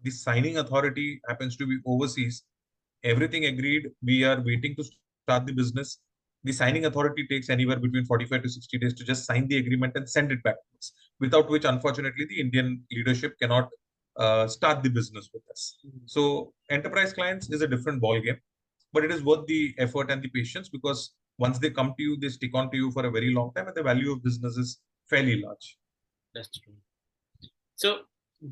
the 0.02 0.10
signing 0.10 0.58
authority 0.58 1.20
happens 1.28 1.56
to 1.56 1.66
be 1.66 1.78
overseas. 1.86 2.44
Everything 3.04 3.46
agreed. 3.46 3.90
We 4.02 4.24
are 4.24 4.40
waiting 4.40 4.74
to 4.76 4.84
start 5.24 5.46
the 5.46 5.52
business. 5.52 5.98
The 6.44 6.52
signing 6.52 6.86
authority 6.86 7.26
takes 7.26 7.50
anywhere 7.50 7.78
between 7.78 8.04
45 8.04 8.42
to 8.42 8.48
60 8.48 8.78
days 8.78 8.94
to 8.94 9.04
just 9.04 9.26
sign 9.26 9.48
the 9.48 9.58
agreement 9.58 9.94
and 9.96 10.08
send 10.08 10.30
it 10.30 10.42
back 10.42 10.54
to 10.54 10.78
us, 10.78 10.92
without 11.20 11.50
which, 11.50 11.64
unfortunately, 11.64 12.26
the 12.28 12.40
Indian 12.40 12.82
leadership 12.92 13.34
cannot 13.40 13.68
uh, 14.16 14.46
start 14.46 14.82
the 14.82 14.88
business 14.88 15.28
with 15.34 15.42
us. 15.50 15.76
Mm-hmm. 15.86 15.98
So, 16.06 16.52
enterprise 16.70 17.12
clients 17.12 17.50
is 17.50 17.62
a 17.62 17.68
different 17.68 18.02
ballgame, 18.02 18.38
but 18.92 19.04
it 19.04 19.10
is 19.10 19.22
worth 19.22 19.46
the 19.46 19.74
effort 19.78 20.10
and 20.10 20.22
the 20.22 20.28
patience 20.28 20.68
because 20.68 21.12
once 21.38 21.58
they 21.58 21.70
come 21.70 21.94
to 21.96 22.02
you, 22.02 22.16
they 22.16 22.28
stick 22.28 22.54
on 22.54 22.70
to 22.70 22.76
you 22.76 22.90
for 22.92 23.04
a 23.04 23.10
very 23.10 23.32
long 23.32 23.52
time, 23.54 23.66
and 23.66 23.76
the 23.76 23.82
value 23.82 24.12
of 24.12 24.22
business 24.22 24.56
is 24.56 24.78
fairly 25.08 25.42
large. 25.42 25.78
That's 26.34 26.48
true. 26.58 26.74
So, 27.74 28.00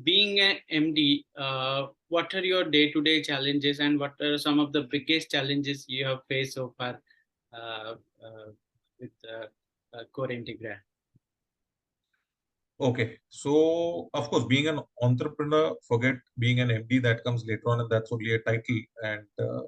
being 0.03 0.39
an 0.39 0.57
MD, 0.71 1.25
uh, 1.37 1.87
what 2.09 2.33
are 2.33 2.43
your 2.43 2.63
day-to-day 2.63 3.21
challenges, 3.23 3.79
and 3.79 3.99
what 3.99 4.13
are 4.21 4.37
some 4.37 4.59
of 4.59 4.73
the 4.73 4.83
biggest 4.83 5.31
challenges 5.31 5.85
you 5.87 6.05
have 6.05 6.19
faced 6.27 6.53
so 6.53 6.73
far 6.77 7.01
uh, 7.53 7.95
uh, 8.23 8.49
with 8.99 9.11
uh, 9.29 9.45
uh, 9.97 10.03
Core 10.11 10.27
Integra? 10.27 10.77
Okay, 12.79 13.17
so 13.29 14.09
of 14.13 14.29
course, 14.29 14.43
being 14.45 14.67
an 14.67 14.81
entrepreneur, 15.01 15.75
forget 15.87 16.15
being 16.37 16.59
an 16.59 16.69
MD. 16.69 17.01
That 17.01 17.23
comes 17.23 17.45
later 17.45 17.67
on, 17.67 17.79
and 17.79 17.89
that's 17.89 18.11
only 18.11 18.33
a 18.33 18.39
title. 18.39 18.81
And 19.03 19.25
uh, 19.39 19.61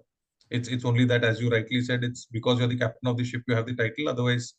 it's 0.50 0.68
it's 0.68 0.84
only 0.84 1.06
that, 1.06 1.24
as 1.24 1.40
you 1.40 1.50
rightly 1.50 1.82
said, 1.82 2.04
it's 2.04 2.26
because 2.26 2.60
you're 2.60 2.68
the 2.68 2.78
captain 2.78 3.08
of 3.08 3.18
the 3.18 3.24
ship, 3.24 3.44
you 3.48 3.56
have 3.56 3.66
the 3.66 3.76
title. 3.76 4.10
Otherwise, 4.10 4.56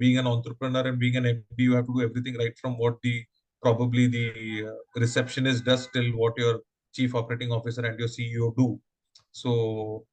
being 0.00 0.18
an 0.18 0.26
entrepreneur 0.26 0.88
and 0.88 0.98
being 0.98 1.16
an 1.16 1.24
MD, 1.26 1.58
you 1.58 1.74
have 1.74 1.86
to 1.86 1.94
do 1.94 2.02
everything 2.02 2.36
right 2.36 2.58
from 2.58 2.76
what 2.76 2.96
the 3.02 3.24
probably 3.62 4.06
the 4.06 4.66
uh, 4.68 5.00
receptionist 5.00 5.64
does 5.64 5.88
till 5.92 6.10
what 6.12 6.34
your 6.36 6.60
chief 6.94 7.14
operating 7.14 7.52
officer 7.52 7.84
and 7.84 7.98
your 7.98 8.08
CEO 8.08 8.54
do. 8.56 8.80
So, 9.32 10.04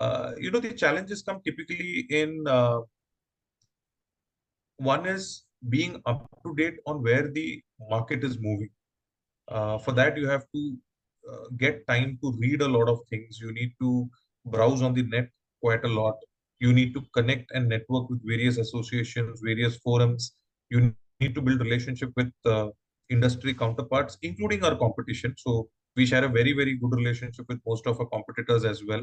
uh, 0.00 0.32
you 0.38 0.50
know, 0.50 0.60
the 0.60 0.72
challenges 0.72 1.22
come 1.22 1.40
typically 1.44 2.06
in 2.10 2.44
uh, 2.46 2.80
one 4.76 5.06
is 5.06 5.44
being 5.68 6.02
up 6.06 6.28
to 6.44 6.54
date 6.54 6.78
on 6.86 7.02
where 7.02 7.30
the 7.30 7.62
market 7.88 8.24
is 8.24 8.38
moving. 8.40 8.70
Uh, 9.48 9.78
for 9.78 9.92
that, 9.92 10.16
you 10.16 10.26
have 10.26 10.44
to 10.54 10.76
uh, 11.30 11.44
get 11.56 11.86
time 11.86 12.18
to 12.22 12.34
read 12.38 12.62
a 12.62 12.68
lot 12.68 12.88
of 12.88 13.00
things. 13.08 13.38
You 13.40 13.52
need 13.52 13.72
to 13.80 14.08
browse 14.46 14.82
on 14.82 14.94
the 14.94 15.02
net 15.02 15.28
quite 15.62 15.84
a 15.84 15.88
lot. 15.88 16.14
You 16.58 16.72
need 16.72 16.94
to 16.94 17.02
connect 17.14 17.50
and 17.52 17.68
network 17.68 18.10
with 18.10 18.26
various 18.26 18.58
associations, 18.58 19.40
various 19.42 19.76
forums. 19.76 20.34
You 20.70 20.94
need 21.20 21.34
to 21.34 21.42
build 21.42 21.60
relationship 21.60 22.10
with 22.16 22.32
uh, 22.44 22.68
industry 23.10 23.54
counterparts, 23.54 24.18
including 24.22 24.64
our 24.64 24.76
competition. 24.76 25.34
So 25.36 25.68
we 25.96 26.06
share 26.06 26.24
a 26.24 26.28
very, 26.28 26.52
very 26.52 26.74
good 26.76 26.94
relationship 26.94 27.46
with 27.48 27.60
most 27.66 27.86
of 27.86 28.00
our 28.00 28.06
competitors 28.06 28.64
as 28.64 28.82
well. 28.86 29.02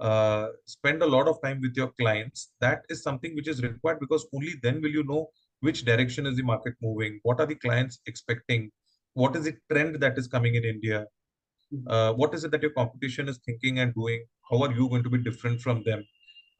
Uh, 0.00 0.48
spend 0.66 1.02
a 1.02 1.06
lot 1.06 1.28
of 1.28 1.40
time 1.42 1.60
with 1.60 1.76
your 1.76 1.92
clients. 2.00 2.52
That 2.60 2.84
is 2.88 3.02
something 3.02 3.34
which 3.36 3.48
is 3.48 3.62
required 3.62 4.00
because 4.00 4.26
only 4.34 4.54
then 4.62 4.82
will 4.82 4.90
you 4.90 5.04
know 5.04 5.28
which 5.60 5.84
direction 5.84 6.26
is 6.26 6.36
the 6.36 6.42
market 6.42 6.74
moving, 6.82 7.20
what 7.22 7.40
are 7.40 7.46
the 7.46 7.54
clients 7.54 8.00
expecting, 8.06 8.70
what 9.14 9.34
is 9.36 9.44
the 9.44 9.56
trend 9.70 10.00
that 10.00 10.18
is 10.18 10.26
coming 10.26 10.56
in 10.56 10.64
India, 10.64 11.06
uh, 11.86 12.12
what 12.12 12.34
is 12.34 12.44
it 12.44 12.50
that 12.50 12.62
your 12.62 12.72
competition 12.72 13.28
is 13.28 13.38
thinking 13.46 13.78
and 13.78 13.94
doing, 13.94 14.24
how 14.50 14.62
are 14.62 14.72
you 14.72 14.88
going 14.88 15.02
to 15.02 15.10
be 15.10 15.18
different 15.18 15.60
from 15.60 15.82
them. 15.84 16.04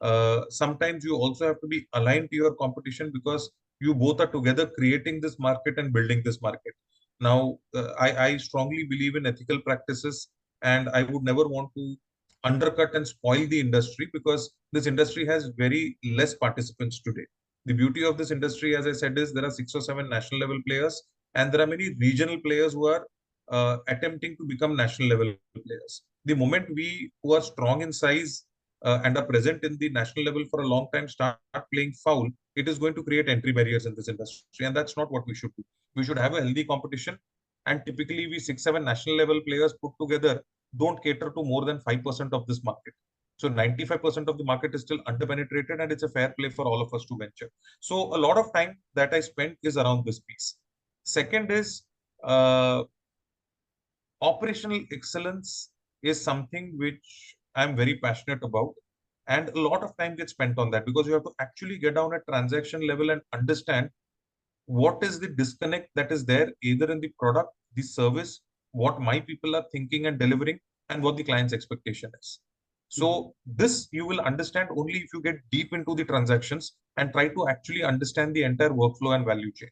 Uh, 0.01 0.41
sometimes 0.49 1.03
you 1.03 1.15
also 1.15 1.45
have 1.47 1.59
to 1.61 1.67
be 1.67 1.87
aligned 1.93 2.29
to 2.29 2.35
your 2.35 2.53
competition 2.55 3.11
because 3.13 3.51
you 3.79 3.93
both 3.93 4.19
are 4.19 4.27
together 4.27 4.67
creating 4.77 5.21
this 5.21 5.37
market 5.39 5.77
and 5.77 5.93
building 5.93 6.21
this 6.23 6.41
market. 6.41 6.73
Now, 7.19 7.59
uh, 7.75 7.93
I, 7.99 8.25
I 8.27 8.37
strongly 8.37 8.83
believe 8.83 9.15
in 9.15 9.25
ethical 9.25 9.59
practices, 9.61 10.29
and 10.61 10.89
I 10.89 11.03
would 11.03 11.23
never 11.23 11.47
want 11.47 11.69
to 11.77 11.95
undercut 12.43 12.95
and 12.95 13.07
spoil 13.07 13.47
the 13.47 13.59
industry 13.59 14.09
because 14.13 14.51
this 14.71 14.87
industry 14.87 15.25
has 15.25 15.49
very 15.57 15.97
less 16.03 16.35
participants 16.35 17.01
today. 17.01 17.25
The 17.65 17.73
beauty 17.73 18.03
of 18.05 18.17
this 18.17 18.31
industry, 18.31 18.75
as 18.75 18.85
I 18.85 18.91
said, 18.91 19.17
is 19.17 19.33
there 19.33 19.45
are 19.45 19.51
six 19.51 19.73
or 19.73 19.81
seven 19.81 20.09
national 20.09 20.39
level 20.41 20.59
players, 20.67 21.01
and 21.33 21.51
there 21.51 21.61
are 21.61 21.67
many 21.67 21.95
regional 21.99 22.39
players 22.39 22.73
who 22.73 22.87
are 22.87 23.07
uh, 23.51 23.77
attempting 23.87 24.35
to 24.37 24.45
become 24.45 24.75
national 24.75 25.09
level 25.09 25.33
players. 25.53 26.03
The 26.25 26.35
moment 26.35 26.67
we 26.73 27.11
who 27.23 27.33
are 27.33 27.41
strong 27.41 27.81
in 27.81 27.91
size 27.91 28.45
uh, 28.83 28.99
and 29.03 29.17
are 29.17 29.25
present 29.25 29.63
in 29.63 29.77
the 29.77 29.89
national 29.89 30.25
level 30.25 30.43
for 30.49 30.61
a 30.61 30.67
long 30.67 30.87
time 30.93 31.07
start 31.07 31.37
playing 31.73 31.93
foul, 31.93 32.29
it 32.55 32.67
is 32.67 32.79
going 32.79 32.93
to 32.95 33.03
create 33.03 33.29
entry 33.29 33.51
barriers 33.51 33.85
in 33.85 33.95
this 33.95 34.07
industry, 34.07 34.65
and 34.65 34.75
that's 34.75 34.97
not 34.97 35.11
what 35.11 35.25
we 35.27 35.35
should 35.35 35.55
do. 35.57 35.63
We 35.95 36.03
should 36.03 36.19
have 36.19 36.33
a 36.33 36.41
healthy 36.41 36.65
competition, 36.65 37.17
and 37.65 37.81
typically 37.85 38.27
we 38.27 38.39
six 38.39 38.63
seven 38.63 38.83
national 38.83 39.15
level 39.15 39.41
players 39.47 39.73
put 39.81 39.93
together 39.99 40.43
don't 40.77 41.01
cater 41.01 41.31
to 41.31 41.43
more 41.43 41.65
than 41.65 41.79
five 41.79 42.03
percent 42.03 42.33
of 42.33 42.45
this 42.47 42.63
market. 42.63 42.93
So 43.37 43.49
95% 43.49 44.29
of 44.29 44.37
the 44.37 44.45
market 44.45 44.73
is 44.73 44.81
still 44.81 44.99
underpenetrated 44.99 45.81
and 45.81 45.91
it's 45.91 46.03
a 46.03 46.09
fair 46.09 46.33
play 46.39 46.49
for 46.49 46.65
all 46.65 46.81
of 46.81 46.93
us 46.93 47.05
to 47.05 47.17
venture. 47.17 47.51
So 47.81 48.15
a 48.15 48.17
lot 48.17 48.37
of 48.37 48.53
time 48.53 48.77
that 48.93 49.13
I 49.13 49.19
spent 49.19 49.57
is 49.61 49.75
around 49.77 50.05
this 50.05 50.19
piece. 50.19 50.55
Second 51.03 51.51
is 51.51 51.83
uh, 52.23 52.83
operational 54.21 54.81
excellence 54.91 55.69
is 56.01 56.23
something 56.23 56.73
which 56.77 57.34
I'm 57.55 57.75
very 57.75 57.97
passionate 57.97 58.43
about. 58.43 58.73
And 59.27 59.49
a 59.49 59.59
lot 59.59 59.83
of 59.83 59.95
time 59.97 60.15
gets 60.15 60.31
spent 60.33 60.59
on 60.59 60.69
that 60.71 60.85
because 60.85 61.07
you 61.07 61.13
have 61.13 61.23
to 61.23 61.33
actually 61.39 61.77
get 61.77 61.95
down 61.95 62.13
at 62.13 62.27
transaction 62.27 62.85
level 62.85 63.09
and 63.09 63.21
understand 63.33 63.89
what 64.67 65.03
is 65.03 65.19
the 65.19 65.27
disconnect 65.27 65.89
that 65.95 66.11
is 66.11 66.25
there 66.25 66.51
either 66.61 66.91
in 66.91 66.99
the 66.99 67.11
product, 67.19 67.49
the 67.75 67.81
service, 67.81 68.41
what 68.71 68.99
my 68.99 69.19
people 69.19 69.55
are 69.55 69.65
thinking 69.71 70.05
and 70.05 70.19
delivering, 70.19 70.59
and 70.89 71.01
what 71.01 71.17
the 71.17 71.23
client's 71.23 71.53
expectation 71.53 72.11
is. 72.19 72.39
So 72.89 73.07
mm-hmm. 73.07 73.51
this 73.55 73.87
you 73.91 74.05
will 74.05 74.21
understand 74.21 74.69
only 74.75 74.97
if 74.99 75.09
you 75.13 75.21
get 75.21 75.37
deep 75.51 75.73
into 75.73 75.95
the 75.95 76.05
transactions 76.05 76.73
and 76.97 77.11
try 77.11 77.29
to 77.29 77.47
actually 77.47 77.83
understand 77.83 78.35
the 78.35 78.43
entire 78.43 78.69
workflow 78.69 79.15
and 79.15 79.25
value 79.25 79.51
chain. 79.51 79.69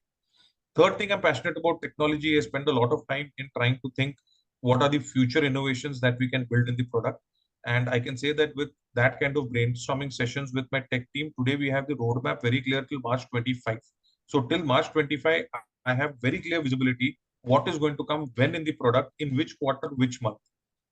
Third 0.75 0.97
thing 0.97 1.11
I'm 1.11 1.21
passionate 1.21 1.57
about 1.57 1.81
technology. 1.81 2.35
I 2.35 2.39
spend 2.41 2.67
a 2.67 2.73
lot 2.73 2.91
of 2.91 3.07
time 3.07 3.31
in 3.37 3.49
trying 3.55 3.79
to 3.83 3.91
think 3.95 4.15
what 4.61 4.81
are 4.81 4.89
the 4.89 4.99
future 4.99 5.43
innovations 5.43 5.99
that 6.01 6.17
we 6.19 6.29
can 6.29 6.47
build 6.49 6.67
in 6.67 6.75
the 6.75 6.85
product. 6.85 7.19
And 7.65 7.89
I 7.89 7.99
can 7.99 8.17
say 8.17 8.33
that 8.33 8.55
with 8.55 8.69
that 8.95 9.19
kind 9.19 9.37
of 9.37 9.45
brainstorming 9.45 10.11
sessions 10.11 10.53
with 10.53 10.65
my 10.71 10.83
tech 10.91 11.07
team, 11.15 11.33
today 11.39 11.55
we 11.55 11.69
have 11.69 11.87
the 11.87 11.95
roadmap 11.95 12.41
very 12.41 12.61
clear 12.61 12.83
till 12.83 12.99
March 12.99 13.27
25. 13.29 13.79
So 14.25 14.41
till 14.41 14.63
March 14.63 14.91
25, 14.91 15.45
I 15.85 15.93
have 15.93 16.15
very 16.21 16.39
clear 16.39 16.61
visibility 16.61 17.17
what 17.43 17.67
is 17.67 17.77
going 17.77 17.97
to 17.97 18.05
come 18.05 18.31
when 18.35 18.55
in 18.55 18.63
the 18.63 18.71
product, 18.73 19.11
in 19.19 19.35
which 19.35 19.57
quarter, 19.59 19.89
which 19.95 20.21
month. 20.21 20.37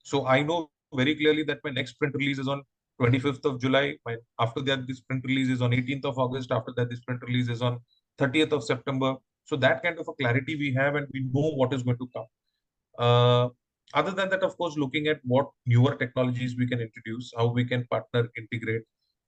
So 0.03 0.27
I 0.27 0.43
know 0.43 0.69
very 0.93 1.15
clearly 1.15 1.43
that 1.43 1.59
my 1.63 1.71
next 1.71 1.93
print 1.93 2.15
release 2.15 2.39
is 2.39 2.47
on 2.47 2.63
25th 3.01 3.45
of 3.45 3.59
July. 3.59 3.95
My, 4.05 4.17
after 4.39 4.61
that, 4.61 4.87
this 4.87 4.99
print 5.01 5.23
release 5.25 5.49
is 5.49 5.61
on 5.61 5.71
18th 5.71 6.05
of 6.05 6.19
August. 6.19 6.51
After 6.51 6.73
that, 6.77 6.89
this 6.89 6.99
print 7.01 7.21
release 7.25 7.49
is 7.49 7.61
on 7.61 7.79
30th 8.19 8.51
of 8.51 8.63
September. 8.63 9.15
So 9.45 9.55
that 9.57 9.81
kind 9.83 9.97
of 9.99 10.07
a 10.07 10.13
clarity 10.13 10.55
we 10.55 10.73
have 10.73 10.95
and 10.95 11.07
we 11.13 11.21
know 11.21 11.51
what 11.55 11.73
is 11.73 11.83
going 11.83 11.97
to 11.97 12.09
come. 12.15 12.25
Uh, 12.97 13.49
other 13.93 14.11
than 14.11 14.29
that, 14.29 14.43
of 14.43 14.57
course, 14.57 14.77
looking 14.77 15.07
at 15.07 15.19
what 15.23 15.49
newer 15.65 15.95
technologies 15.95 16.55
we 16.57 16.67
can 16.67 16.79
introduce, 16.79 17.31
how 17.37 17.47
we 17.47 17.65
can 17.65 17.85
partner, 17.87 18.29
integrate, 18.37 18.83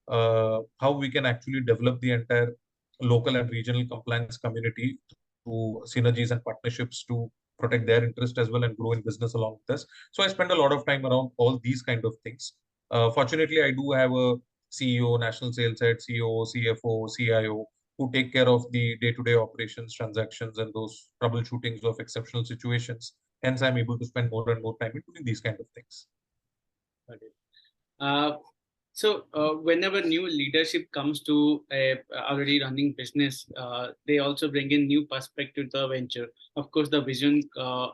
uh, 0.07 0.59
how 0.79 0.91
we 0.91 1.09
can 1.09 1.25
actually 1.25 1.61
develop 1.61 1.99
the 2.01 2.11
entire 2.11 2.53
local 3.01 3.35
and 3.35 3.49
regional 3.49 3.85
compliance 3.87 4.37
community 4.37 4.99
through 5.43 5.83
synergies 5.85 6.31
and 6.31 6.43
partnerships 6.43 7.03
to 7.05 7.29
protect 7.59 7.85
their 7.85 8.03
interest 8.03 8.37
as 8.37 8.49
well 8.49 8.63
and 8.63 8.75
grow 8.77 8.93
in 8.93 9.01
business 9.01 9.33
along 9.33 9.57
with 9.59 9.75
us. 9.75 9.85
So 10.11 10.23
I 10.23 10.27
spend 10.27 10.51
a 10.51 10.55
lot 10.55 10.71
of 10.71 10.85
time 10.85 11.05
around 11.05 11.31
all 11.37 11.59
these 11.63 11.81
kind 11.81 12.03
of 12.05 12.15
things. 12.23 12.53
Uh, 12.91 13.11
fortunately, 13.11 13.63
I 13.63 13.71
do 13.71 13.91
have 13.91 14.11
a 14.11 14.35
CEO, 14.71 15.19
national 15.19 15.53
sales 15.53 15.79
head, 15.79 15.97
CEO, 15.97 16.47
CFO, 16.47 17.09
CIO, 17.15 17.65
who 17.97 18.11
take 18.11 18.33
care 18.33 18.49
of 18.49 18.69
the 18.71 18.97
day-to-day 18.97 19.35
operations, 19.35 19.93
transactions, 19.93 20.57
and 20.57 20.73
those 20.73 21.09
troubleshootings 21.21 21.83
of 21.83 21.99
exceptional 21.99 22.43
situations. 22.43 23.13
Hence, 23.43 23.61
I'm 23.61 23.77
able 23.77 23.99
to 23.99 24.05
spend 24.05 24.31
more 24.31 24.49
and 24.49 24.61
more 24.61 24.77
time 24.79 24.91
in 24.95 25.03
doing 25.05 25.25
these 25.25 25.41
kind 25.41 25.59
of 25.59 25.67
things. 25.75 26.07
Okay. 27.09 27.27
Uh, 27.99 28.37
so 28.93 29.25
uh, 29.33 29.49
whenever 29.49 30.01
new 30.01 30.27
leadership 30.27 30.89
comes 30.91 31.23
to 31.23 31.65
a 31.71 31.99
already 32.15 32.61
running 32.61 32.93
business, 32.95 33.45
uh, 33.57 33.87
they 34.07 34.19
also 34.19 34.49
bring 34.49 34.71
in 34.71 34.87
new 34.87 35.05
perspective 35.07 35.71
to 35.71 35.79
the 35.79 35.87
venture. 35.87 36.27
Of 36.55 36.71
course, 36.71 36.89
the 36.89 37.01
vision 37.01 37.41
uh, 37.57 37.87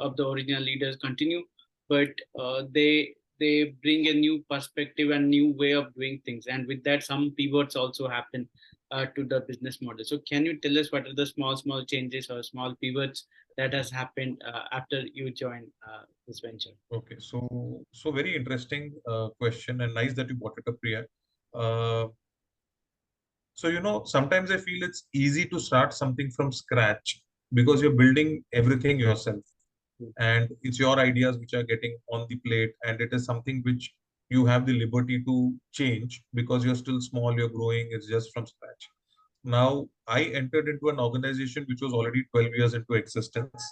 of 0.00 0.16
the 0.16 0.26
original 0.26 0.62
leaders 0.62 0.96
continue, 0.96 1.42
but 1.88 2.08
uh, 2.40 2.62
they 2.72 3.14
they 3.38 3.76
bring 3.82 4.08
a 4.08 4.14
new 4.14 4.42
perspective 4.48 5.10
and 5.10 5.28
new 5.28 5.52
way 5.52 5.72
of 5.72 5.94
doing 5.94 6.22
things. 6.24 6.46
And 6.46 6.66
with 6.66 6.82
that, 6.84 7.04
some 7.04 7.34
pivots 7.36 7.76
also 7.76 8.08
happen 8.08 8.48
uh, 8.90 9.06
to 9.16 9.24
the 9.24 9.40
business 9.40 9.80
model. 9.82 10.04
So 10.04 10.18
can 10.28 10.44
you 10.44 10.58
tell 10.58 10.78
us 10.78 10.92
what 10.92 11.06
are 11.06 11.14
the 11.14 11.26
small, 11.26 11.56
small 11.56 11.84
changes 11.84 12.30
or 12.30 12.42
small 12.42 12.74
pivots 12.80 13.26
that 13.56 13.72
has 13.72 13.90
happened 13.90 14.42
uh, 14.46 14.64
after 14.72 15.04
you 15.12 15.30
joined 15.30 15.68
uh, 15.86 16.02
this 16.26 16.40
venture? 16.40 16.70
Okay, 16.92 17.16
so 17.18 17.84
so 17.92 18.10
very 18.10 18.36
interesting 18.36 18.92
uh, 19.08 19.28
question 19.40 19.80
and 19.80 19.94
nice 19.94 20.14
that 20.14 20.28
you 20.28 20.34
brought 20.34 20.58
it 20.58 20.68
up, 20.68 20.80
Priya. 20.80 21.04
Uh, 21.54 22.08
so 23.54 23.68
you 23.68 23.80
know, 23.80 24.04
sometimes 24.04 24.50
I 24.50 24.58
feel 24.58 24.82
it's 24.82 25.04
easy 25.12 25.46
to 25.46 25.58
start 25.58 25.94
something 25.94 26.30
from 26.30 26.52
scratch 26.52 27.22
because 27.54 27.80
you're 27.80 27.92
building 27.92 28.44
everything 28.52 29.00
yourself, 29.00 29.42
mm-hmm. 30.02 30.10
and 30.18 30.50
it's 30.62 30.78
your 30.78 30.98
ideas 30.98 31.38
which 31.38 31.54
are 31.54 31.62
getting 31.62 31.96
on 32.12 32.26
the 32.28 32.36
plate, 32.36 32.74
and 32.84 33.00
it 33.00 33.12
is 33.12 33.24
something 33.24 33.62
which 33.62 33.94
you 34.28 34.44
have 34.46 34.66
the 34.66 34.72
liberty 34.72 35.22
to 35.24 35.54
change 35.72 36.22
because 36.34 36.64
you're 36.64 36.74
still 36.74 37.00
small, 37.00 37.34
you're 37.36 37.48
growing, 37.48 37.88
it's 37.90 38.08
just 38.08 38.32
from 38.32 38.46
scratch. 38.46 38.88
Now, 39.44 39.88
I 40.08 40.24
entered 40.24 40.68
into 40.68 40.88
an 40.88 40.98
organization 40.98 41.64
which 41.68 41.80
was 41.80 41.92
already 41.92 42.24
12 42.32 42.50
years 42.56 42.74
into 42.74 42.94
existence. 42.94 43.62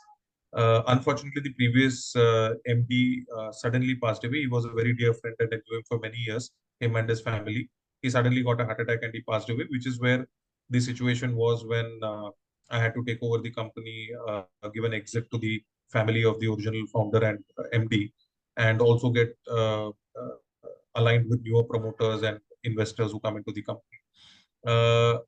Uh, 0.52 0.82
unfortunately, 0.86 1.42
the 1.42 1.52
previous 1.54 2.14
uh, 2.14 2.54
MD 2.68 3.24
uh, 3.36 3.50
suddenly 3.50 3.96
passed 3.96 4.22
away. 4.22 4.40
He 4.40 4.46
was 4.46 4.64
a 4.64 4.70
very 4.70 4.94
dear 4.94 5.12
friend 5.12 5.34
and 5.40 5.48
I 5.52 5.56
knew 5.56 5.78
him 5.78 5.82
for 5.88 5.98
many 5.98 6.16
years, 6.18 6.52
him 6.78 6.94
and 6.94 7.08
his 7.08 7.20
family. 7.20 7.68
He 8.02 8.10
suddenly 8.10 8.42
got 8.42 8.60
a 8.60 8.64
heart 8.64 8.80
attack 8.80 9.00
and 9.02 9.12
he 9.12 9.22
passed 9.22 9.50
away, 9.50 9.64
which 9.68 9.86
is 9.86 10.00
where 10.00 10.28
the 10.70 10.80
situation 10.80 11.34
was 11.34 11.64
when 11.64 11.98
uh, 12.02 12.30
I 12.70 12.78
had 12.78 12.94
to 12.94 13.04
take 13.04 13.18
over 13.20 13.38
the 13.38 13.50
company, 13.50 14.10
uh, 14.28 14.42
give 14.72 14.84
an 14.84 14.94
exit 14.94 15.28
to 15.32 15.38
the 15.38 15.60
family 15.90 16.24
of 16.24 16.38
the 16.38 16.46
original 16.52 16.86
founder 16.86 17.24
and 17.24 17.38
uh, 17.58 17.64
MD, 17.74 18.12
and 18.56 18.80
also 18.80 19.10
get 19.10 19.36
aligned 20.94 21.28
with 21.28 21.42
newer 21.42 21.64
promoters 21.64 22.22
and 22.22 22.38
investors 22.64 23.12
who 23.12 23.20
come 23.20 23.36
into 23.36 23.52
the 23.52 23.62
company. 23.62 23.98
Uh, 24.66 25.18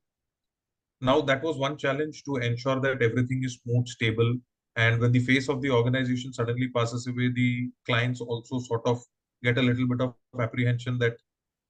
now 1.01 1.21
that 1.21 1.43
was 1.43 1.57
one 1.57 1.77
challenge 1.77 2.23
to 2.23 2.37
ensure 2.37 2.79
that 2.79 3.01
everything 3.01 3.43
is 3.43 3.59
smooth, 3.63 3.87
stable, 3.87 4.35
and 4.75 4.99
when 4.99 5.11
the 5.11 5.19
face 5.19 5.49
of 5.49 5.61
the 5.61 5.71
organization 5.71 6.31
suddenly 6.31 6.69
passes 6.69 7.07
away, 7.07 7.29
the 7.33 7.69
clients 7.85 8.21
also 8.21 8.59
sort 8.59 8.85
of 8.85 9.03
get 9.43 9.57
a 9.57 9.61
little 9.61 9.87
bit 9.87 10.01
of 10.01 10.13
apprehension 10.39 10.99
that, 10.99 11.17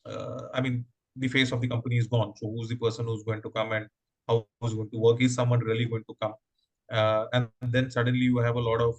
uh, 0.05 0.47
I 0.53 0.61
mean, 0.61 0.85
the 1.15 1.29
face 1.29 1.51
of 1.51 1.61
the 1.61 1.69
company 1.69 1.97
is 1.97 2.07
gone. 2.07 2.33
So 2.35 2.49
who's 2.49 2.67
the 2.67 2.75
person 2.75 3.05
who's 3.05 3.23
going 3.23 3.41
to 3.41 3.49
come 3.49 3.71
and 3.71 3.87
how 4.27 4.45
is 4.63 4.73
going 4.73 4.89
to 4.91 4.99
work? 4.99 5.21
Is 5.21 5.33
someone 5.35 5.59
really 5.59 5.85
going 5.85 6.03
to 6.07 6.15
come? 6.21 6.33
Uh, 6.91 7.25
and 7.33 7.47
then 7.61 7.89
suddenly 7.89 8.19
you 8.19 8.37
have 8.39 8.55
a 8.55 8.59
lot 8.59 8.81
of 8.81 8.95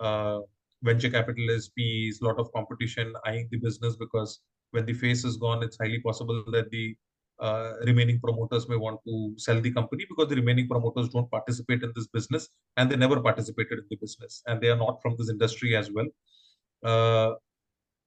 uh, 0.00 0.40
venture 0.84 1.10
capitalists, 1.10 1.72
PEs, 1.76 2.20
a 2.20 2.24
lot 2.24 2.38
of 2.38 2.52
competition 2.52 3.12
eyeing 3.26 3.48
the 3.50 3.58
business 3.58 3.96
because 3.96 4.40
when 4.70 4.86
the 4.86 4.92
face 4.92 5.24
is 5.24 5.36
gone, 5.36 5.62
it's 5.62 5.78
highly 5.80 6.00
possible 6.00 6.44
that 6.52 6.70
the 6.70 6.96
uh, 7.40 7.72
remaining 7.84 8.20
promoters 8.20 8.68
may 8.68 8.76
want 8.76 9.00
to 9.06 9.34
sell 9.36 9.60
the 9.60 9.72
company 9.72 10.04
because 10.08 10.28
the 10.28 10.36
remaining 10.36 10.68
promoters 10.68 11.08
don't 11.08 11.30
participate 11.30 11.82
in 11.82 11.92
this 11.96 12.06
business 12.08 12.48
and 12.76 12.90
they 12.90 12.96
never 12.96 13.20
participated 13.20 13.78
in 13.78 13.84
the 13.90 13.96
business 13.96 14.42
and 14.46 14.60
they 14.60 14.68
are 14.68 14.76
not 14.76 15.00
from 15.02 15.16
this 15.18 15.30
industry 15.30 15.76
as 15.76 15.90
well. 15.90 16.06
Uh, 16.84 17.34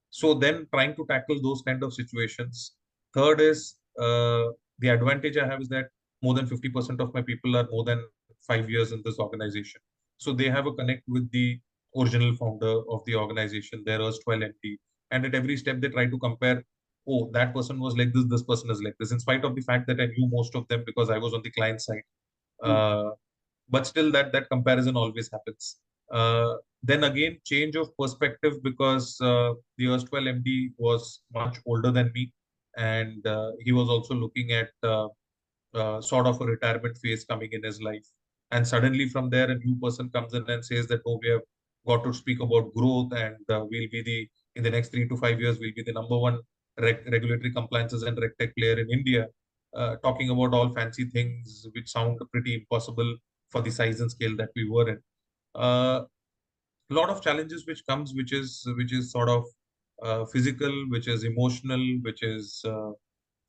so 0.10 0.34
then 0.34 0.68
trying 0.74 0.96
to 0.96 1.06
tackle 1.10 1.42
those 1.42 1.62
kind 1.62 1.84
of 1.84 1.94
situations. 1.94 2.76
Third 3.14 3.42
is 3.42 3.76
uh, 4.00 4.46
the 4.80 4.90
advantage 4.90 5.38
I 5.38 5.46
have 5.46 5.62
is 5.62 5.70
that 5.70 5.88
more 6.22 6.34
than 6.34 6.48
50% 6.48 7.00
of 7.00 7.14
my 7.14 7.22
people 7.22 7.58
are 7.58 7.68
more 7.70 7.84
than 7.84 8.04
five 8.48 8.70
years 8.70 8.92
in 8.92 9.02
this 9.04 9.20
organization. 9.20 9.82
So 10.18 10.34
they 10.34 10.50
have 10.50 10.68
a 10.68 10.74
connect 10.74 11.04
with 11.08 11.30
the 11.32 11.60
original 12.00 12.36
founder 12.36 12.82
of 12.90 13.04
the 13.06 13.16
organization, 13.16 13.84
their 13.86 14.02
erstwhile 14.02 14.40
MD. 14.40 14.78
And 15.12 15.26
at 15.26 15.36
every 15.36 15.58
step, 15.58 15.80
they 15.82 15.90
try 15.90 16.06
to 16.08 16.18
compare, 16.20 16.64
oh, 17.08 17.30
that 17.34 17.54
person 17.54 17.80
was 17.80 17.98
like 17.98 18.14
this, 18.14 18.26
this 18.28 18.44
person 18.44 18.70
is 18.70 18.82
like 18.82 18.96
this, 19.00 19.12
in 19.12 19.20
spite 19.20 19.46
of 19.46 19.56
the 19.56 19.62
fact 19.62 19.88
that 19.88 20.00
I 20.00 20.08
knew 20.08 20.28
most 20.30 20.56
of 20.56 20.68
them 20.68 20.84
because 20.86 21.10
I 21.10 21.18
was 21.18 21.34
on 21.34 21.42
the 21.44 21.52
client 21.52 21.82
side. 21.82 22.04
Mm. 22.64 22.70
Uh, 22.70 23.12
but 23.70 23.86
still, 23.86 24.12
that 24.12 24.32
that 24.32 24.50
comparison 24.50 24.96
always 24.96 25.30
happens. 25.32 25.78
Uh, 26.12 26.56
then 26.84 27.04
again, 27.04 27.38
change 27.44 27.76
of 27.76 27.96
perspective 27.98 28.64
because 28.64 29.20
uh, 29.22 29.54
the 29.78 29.88
erstwhile 29.88 30.24
MD 30.24 30.70
was 30.78 31.22
much 31.34 31.58
older 31.66 31.92
than 31.92 32.12
me, 32.14 32.32
and 32.78 33.26
uh, 33.28 33.52
he 33.60 33.72
was 33.72 33.90
also 33.90 34.14
looking 34.14 34.52
at 34.52 34.70
uh, 34.84 35.08
uh, 35.74 36.02
sort 36.02 36.28
of 36.28 36.40
a 36.42 36.46
retirement 36.46 36.98
phase 36.98 37.26
coming 37.26 37.50
in 37.52 37.64
his 37.64 37.82
life. 37.82 38.08
And 38.52 38.66
suddenly, 38.66 39.10
from 39.10 39.30
there, 39.30 39.52
a 39.52 39.56
new 39.56 39.76
person 39.82 40.10
comes 40.10 40.34
in 40.34 40.50
and 40.50 40.64
says 40.64 40.88
that, 40.88 41.02
oh, 41.06 41.20
we 41.22 41.30
have 41.30 41.42
got 41.90 42.04
to 42.04 42.14
speak 42.14 42.40
about 42.42 42.74
growth 42.74 43.12
and 43.14 43.44
uh, 43.56 43.64
we'll 43.70 43.92
be 43.98 44.02
the 44.10 44.20
in 44.56 44.64
the 44.64 44.74
next 44.76 44.90
three 44.94 45.08
to 45.08 45.18
five 45.24 45.40
years 45.44 45.60
we'll 45.60 45.78
be 45.82 45.88
the 45.90 45.98
number 46.00 46.18
one 46.28 46.38
reg 46.86 46.98
regulatory 47.16 47.52
compliances 47.60 48.04
and 48.04 48.18
regtech 48.26 48.52
player 48.58 48.80
in 48.86 48.90
India. 49.00 49.28
uh, 49.76 49.96
talking 49.98 50.30
about 50.30 50.54
all 50.54 50.70
fancy 50.74 51.06
things 51.06 51.68
which 51.74 51.90
sound 51.90 52.20
pretty 52.32 52.56
impossible 52.56 53.16
for 53.50 53.62
the 53.62 53.72
size 53.72 54.00
and 54.02 54.12
scale 54.12 54.36
that 54.36 54.50
we 54.56 54.70
were 54.70 54.90
in. 54.90 55.00
Uh, 55.56 56.02
a 56.90 56.94
lot 56.94 57.10
of 57.10 57.22
challenges 57.22 57.66
which 57.68 57.86
comes, 57.88 58.14
which 58.14 58.34
is 58.34 58.66
which 58.78 58.94
is 58.94 59.12
sort 59.12 59.30
of 59.30 59.44
uh, 60.04 60.26
physical, 60.26 60.72
which 60.90 61.08
is 61.08 61.24
emotional, 61.24 61.84
which 62.02 62.24
is 62.24 62.64
uh, 62.66 62.92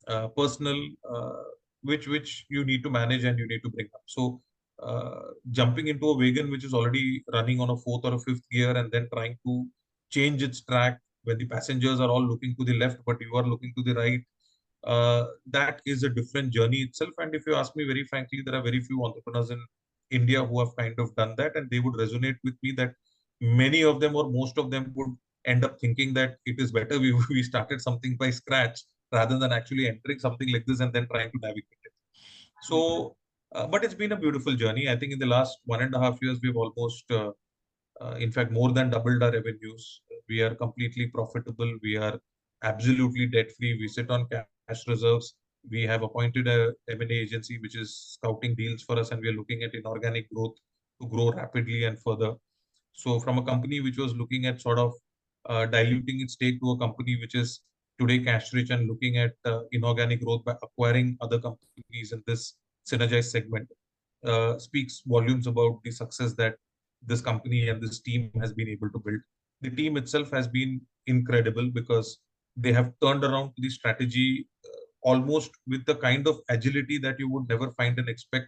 uh, 0.07 0.27
personal, 0.29 0.79
uh, 1.09 1.43
which 1.83 2.07
which 2.07 2.45
you 2.49 2.65
need 2.65 2.83
to 2.83 2.89
manage 2.89 3.23
and 3.23 3.39
you 3.39 3.47
need 3.47 3.61
to 3.63 3.69
bring 3.69 3.87
up. 3.93 4.01
So 4.05 4.41
uh, 4.81 5.21
jumping 5.51 5.87
into 5.87 6.09
a 6.09 6.17
wagon 6.17 6.49
which 6.49 6.63
is 6.63 6.73
already 6.73 7.23
running 7.33 7.59
on 7.59 7.69
a 7.69 7.77
fourth 7.77 8.05
or 8.05 8.13
a 8.13 8.19
fifth 8.19 8.49
gear 8.49 8.75
and 8.75 8.91
then 8.91 9.07
trying 9.13 9.37
to 9.45 9.65
change 10.09 10.41
its 10.41 10.61
track 10.61 10.99
when 11.23 11.37
the 11.37 11.45
passengers 11.45 11.99
are 11.99 12.09
all 12.09 12.25
looking 12.25 12.55
to 12.57 12.65
the 12.65 12.77
left 12.77 12.99
but 13.05 13.17
you 13.21 13.35
are 13.35 13.47
looking 13.47 13.73
to 13.77 13.83
the 13.83 13.93
right 13.93 14.21
uh, 14.83 15.25
that 15.45 15.81
is 15.85 16.03
a 16.03 16.09
different 16.09 16.51
journey 16.51 16.77
itself. 16.77 17.11
And 17.17 17.35
if 17.35 17.45
you 17.45 17.55
ask 17.55 17.75
me 17.75 17.85
very 17.85 18.05
frankly 18.05 18.41
there 18.45 18.55
are 18.55 18.61
very 18.61 18.79
few 18.79 19.03
entrepreneurs 19.05 19.51
in 19.51 19.61
india 20.11 20.43
who 20.43 20.59
have 20.59 20.75
kind 20.75 20.97
of 20.99 21.13
done 21.15 21.35
that. 21.37 21.55
And 21.55 21.69
they 21.69 21.79
would 21.79 21.95
resonate 21.95 22.37
with 22.43 22.55
me 22.63 22.71
that 22.73 22.93
many 23.41 23.83
of 23.83 23.99
them 23.99 24.15
or 24.15 24.29
most 24.29 24.57
of 24.57 24.71
them 24.71 24.91
would 24.95 25.15
end 25.45 25.63
up 25.63 25.79
thinking 25.79 26.13
that 26.13 26.37
it 26.45 26.59
is 26.59 26.71
better 26.71 26.99
we, 26.99 27.13
we 27.29 27.43
started 27.43 27.81
something 27.81 28.15
by 28.17 28.29
scratch 28.29 28.81
rather 29.11 29.39
than 29.39 29.51
actually 29.51 29.87
entering 29.87 30.19
something 30.19 30.51
like 30.51 30.65
this 30.65 30.79
and 30.79 30.93
then 30.93 31.07
trying 31.07 31.31
to 31.31 31.39
navigate 31.41 31.83
it. 31.83 31.93
So 32.61 33.15
uh, 33.53 33.67
but 33.67 33.83
it's 33.83 33.93
been 33.93 34.11
a 34.11 34.15
beautiful 34.17 34.55
journey. 34.55 34.89
I 34.89 34.95
think 34.95 35.13
in 35.13 35.19
the 35.19 35.25
last 35.25 35.57
one 35.65 35.81
and 35.81 35.93
a 35.95 35.99
half 35.99 36.19
years, 36.21 36.39
we've 36.41 36.55
almost, 36.55 37.09
uh, 37.11 37.31
uh, 38.01 38.15
in 38.19 38.31
fact, 38.31 38.51
more 38.51 38.71
than 38.71 38.89
doubled 38.89 39.23
our 39.23 39.31
revenues. 39.31 40.01
We 40.27 40.41
are 40.41 40.55
completely 40.55 41.07
profitable. 41.07 41.71
We 41.81 41.97
are 41.97 42.19
absolutely 42.63 43.27
debt 43.27 43.51
free. 43.57 43.77
We 43.79 43.87
sit 43.87 44.09
on 44.11 44.27
cash 44.29 44.87
reserves. 44.87 45.33
We 45.69 45.83
have 45.83 46.03
appointed 46.03 46.47
a 46.47 46.73
M&A 46.89 47.13
agency 47.13 47.59
which 47.59 47.75
is 47.75 48.17
scouting 48.19 48.55
deals 48.55 48.83
for 48.83 48.97
us, 48.99 49.11
and 49.11 49.21
we 49.21 49.29
are 49.29 49.33
looking 49.33 49.63
at 49.63 49.73
inorganic 49.73 50.31
growth 50.33 50.55
to 51.01 51.07
grow 51.07 51.31
rapidly 51.31 51.85
and 51.85 51.99
further. 52.01 52.33
So, 52.93 53.19
from 53.19 53.39
a 53.39 53.43
company 53.43 53.81
which 53.81 53.97
was 53.97 54.13
looking 54.13 54.45
at 54.45 54.61
sort 54.61 54.77
of 54.77 54.93
uh, 55.47 55.65
diluting 55.65 56.21
its 56.21 56.33
stake 56.33 56.59
to 56.61 56.71
a 56.71 56.77
company 56.77 57.17
which 57.19 57.35
is 57.35 57.61
today 57.99 58.19
cash 58.19 58.53
rich 58.53 58.69
and 58.69 58.87
looking 58.87 59.17
at 59.17 59.33
uh, 59.45 59.61
inorganic 59.71 60.23
growth 60.23 60.45
by 60.45 60.55
acquiring 60.63 61.17
other 61.21 61.39
companies 61.39 62.11
in 62.11 62.23
this 62.27 62.55
synergized 62.89 63.31
segment 63.31 63.67
uh, 64.25 64.57
speaks 64.57 65.01
volumes 65.05 65.47
about 65.47 65.79
the 65.83 65.91
success 65.91 66.33
that 66.33 66.55
this 67.05 67.21
company 67.21 67.69
and 67.69 67.81
this 67.81 68.01
team 68.01 68.31
has 68.41 68.53
been 68.53 68.67
able 68.67 68.89
to 68.89 68.99
build. 68.99 69.21
The 69.61 69.69
team 69.69 69.97
itself 69.97 70.31
has 70.31 70.47
been 70.47 70.81
incredible 71.07 71.69
because 71.73 72.19
they 72.55 72.73
have 72.73 72.91
turned 73.01 73.23
around 73.23 73.51
the 73.57 73.69
strategy 73.69 74.47
uh, 74.65 75.09
almost 75.09 75.51
with 75.67 75.85
the 75.85 75.95
kind 75.95 76.27
of 76.27 76.39
agility 76.49 76.97
that 76.99 77.19
you 77.19 77.29
would 77.29 77.47
never 77.47 77.71
find 77.71 77.97
and 77.99 78.09
expect 78.09 78.47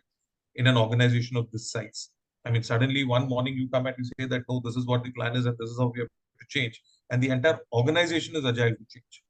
in 0.55 0.67
an 0.67 0.77
organization 0.77 1.37
of 1.37 1.49
this 1.51 1.71
size. 1.71 2.09
I 2.45 2.51
mean, 2.51 2.63
suddenly 2.63 3.03
one 3.05 3.29
morning 3.29 3.53
you 3.55 3.69
come 3.69 3.85
and 3.85 3.95
you 3.97 4.05
say 4.19 4.27
that, 4.27 4.43
no, 4.49 4.61
this 4.63 4.75
is 4.75 4.85
what 4.85 5.03
the 5.03 5.11
plan 5.11 5.35
is 5.35 5.45
and 5.45 5.55
this 5.57 5.69
is 5.69 5.79
how 5.79 5.91
we 5.93 5.99
have 6.01 6.09
to 6.09 6.45
change. 6.49 6.81
And 7.09 7.21
the 7.21 7.29
entire 7.29 7.59
organization 7.71 8.35
is 8.35 8.45
agile 8.45 8.71
to 8.71 8.85
change 8.89 9.23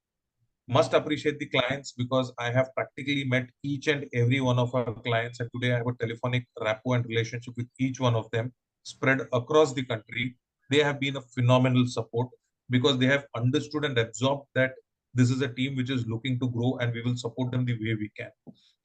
must 0.71 0.93
appreciate 0.93 1.37
the 1.37 1.47
clients 1.47 1.91
because 1.91 2.31
I 2.39 2.49
have 2.49 2.69
practically 2.73 3.25
met 3.25 3.49
each 3.61 3.87
and 3.87 4.05
every 4.13 4.39
one 4.39 4.57
of 4.57 4.73
our 4.73 4.93
clients. 4.93 5.41
And 5.41 5.49
today 5.53 5.73
I 5.73 5.77
have 5.79 5.87
a 5.87 5.93
telephonic 5.99 6.45
rapport 6.61 6.95
and 6.95 7.05
relationship 7.05 7.55
with 7.57 7.67
each 7.77 7.99
one 7.99 8.15
of 8.15 8.31
them 8.31 8.53
spread 8.83 9.27
across 9.33 9.73
the 9.73 9.83
country. 9.83 10.37
They 10.69 10.79
have 10.79 11.01
been 11.01 11.17
a 11.17 11.21
phenomenal 11.21 11.87
support 11.87 12.29
because 12.69 12.97
they 12.97 13.07
have 13.07 13.25
understood 13.35 13.83
and 13.83 13.97
absorbed 13.97 14.45
that 14.55 14.71
this 15.13 15.29
is 15.29 15.41
a 15.41 15.49
team 15.49 15.75
which 15.75 15.89
is 15.89 16.07
looking 16.07 16.39
to 16.39 16.49
grow 16.49 16.77
and 16.77 16.93
we 16.93 17.01
will 17.01 17.17
support 17.17 17.51
them 17.51 17.65
the 17.65 17.73
way 17.73 17.95
we 17.95 18.09
can. 18.17 18.31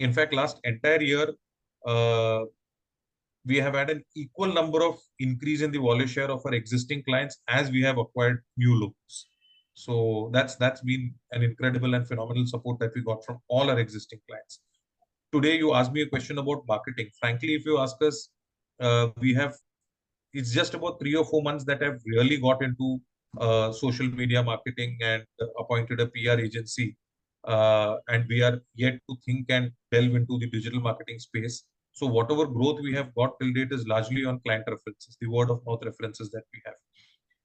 In 0.01 0.13
fact, 0.13 0.35
last 0.35 0.59
entire 0.65 1.01
year, 1.01 1.29
uh, 1.87 2.41
we 3.45 3.59
have 3.59 3.75
had 3.75 3.91
an 3.91 4.03
equal 4.17 4.53
number 4.53 4.83
of 4.83 4.99
increase 5.21 5.63
in 5.63 5.71
the 5.71 5.79
wallet 5.79 6.09
share 6.09 6.33
of 6.33 6.45
our 6.45 6.55
existing 6.55 7.05
clients 7.05 7.39
as 7.47 7.71
we 7.71 7.81
have 7.83 7.97
acquired 7.97 8.43
new 8.57 8.75
logos. 8.75 9.29
So 9.77 10.31
that's 10.33 10.57
that's 10.57 10.81
been 10.81 11.15
an 11.33 11.43
incredible 11.43 11.95
and 11.95 12.09
phenomenal 12.09 12.47
support 12.47 12.79
that 12.81 12.93
we 12.95 13.03
got 13.03 13.25
from 13.25 13.39
all 13.49 13.71
our 13.71 13.79
existing 13.79 14.21
clients. 14.27 14.61
Today, 15.33 15.59
you 15.59 15.75
asked 15.75 15.93
me 15.93 16.01
a 16.01 16.09
question 16.09 16.39
about 16.39 16.63
marketing. 16.67 17.11
Frankly, 17.21 17.55
if 17.55 17.67
you 17.67 17.79
ask 17.79 18.01
us, 18.03 18.31
uh, 18.81 19.09
we 19.21 19.35
have 19.35 19.55
it's 20.33 20.51
just 20.51 20.73
about 20.73 20.99
three 20.99 21.15
or 21.15 21.27
four 21.27 21.43
months 21.43 21.65
that 21.65 21.83
I've 21.83 22.01
really 22.07 22.39
got 22.39 22.63
into 22.63 22.99
uh, 23.39 23.71
social 23.73 24.07
media 24.07 24.43
marketing 24.43 24.97
and 25.03 25.25
appointed 25.59 26.01
a 26.01 26.07
PR 26.07 26.41
agency. 26.41 26.97
Uh, 27.45 27.97
and 28.09 28.25
we 28.29 28.43
are 28.43 28.59
yet 28.75 28.99
to 29.09 29.17
think 29.27 29.47
and 29.51 29.71
delve 29.93 30.15
into 30.15 30.39
the 30.39 30.49
digital 30.51 30.81
marketing 30.81 31.19
space. 31.19 31.65
So 31.93 32.07
whatever 32.07 32.47
growth 32.47 32.81
we 32.81 32.95
have 32.95 33.15
got 33.15 33.39
till 33.41 33.53
date 33.53 33.73
is 33.73 33.87
largely 33.87 34.25
on 34.25 34.41
client 34.41 34.65
references, 34.67 35.17
the 35.21 35.29
word 35.29 35.51
of 35.51 35.61
mouth 35.67 35.85
references 35.85 36.31
that 36.31 36.45
we 36.53 36.63
have. 36.65 36.75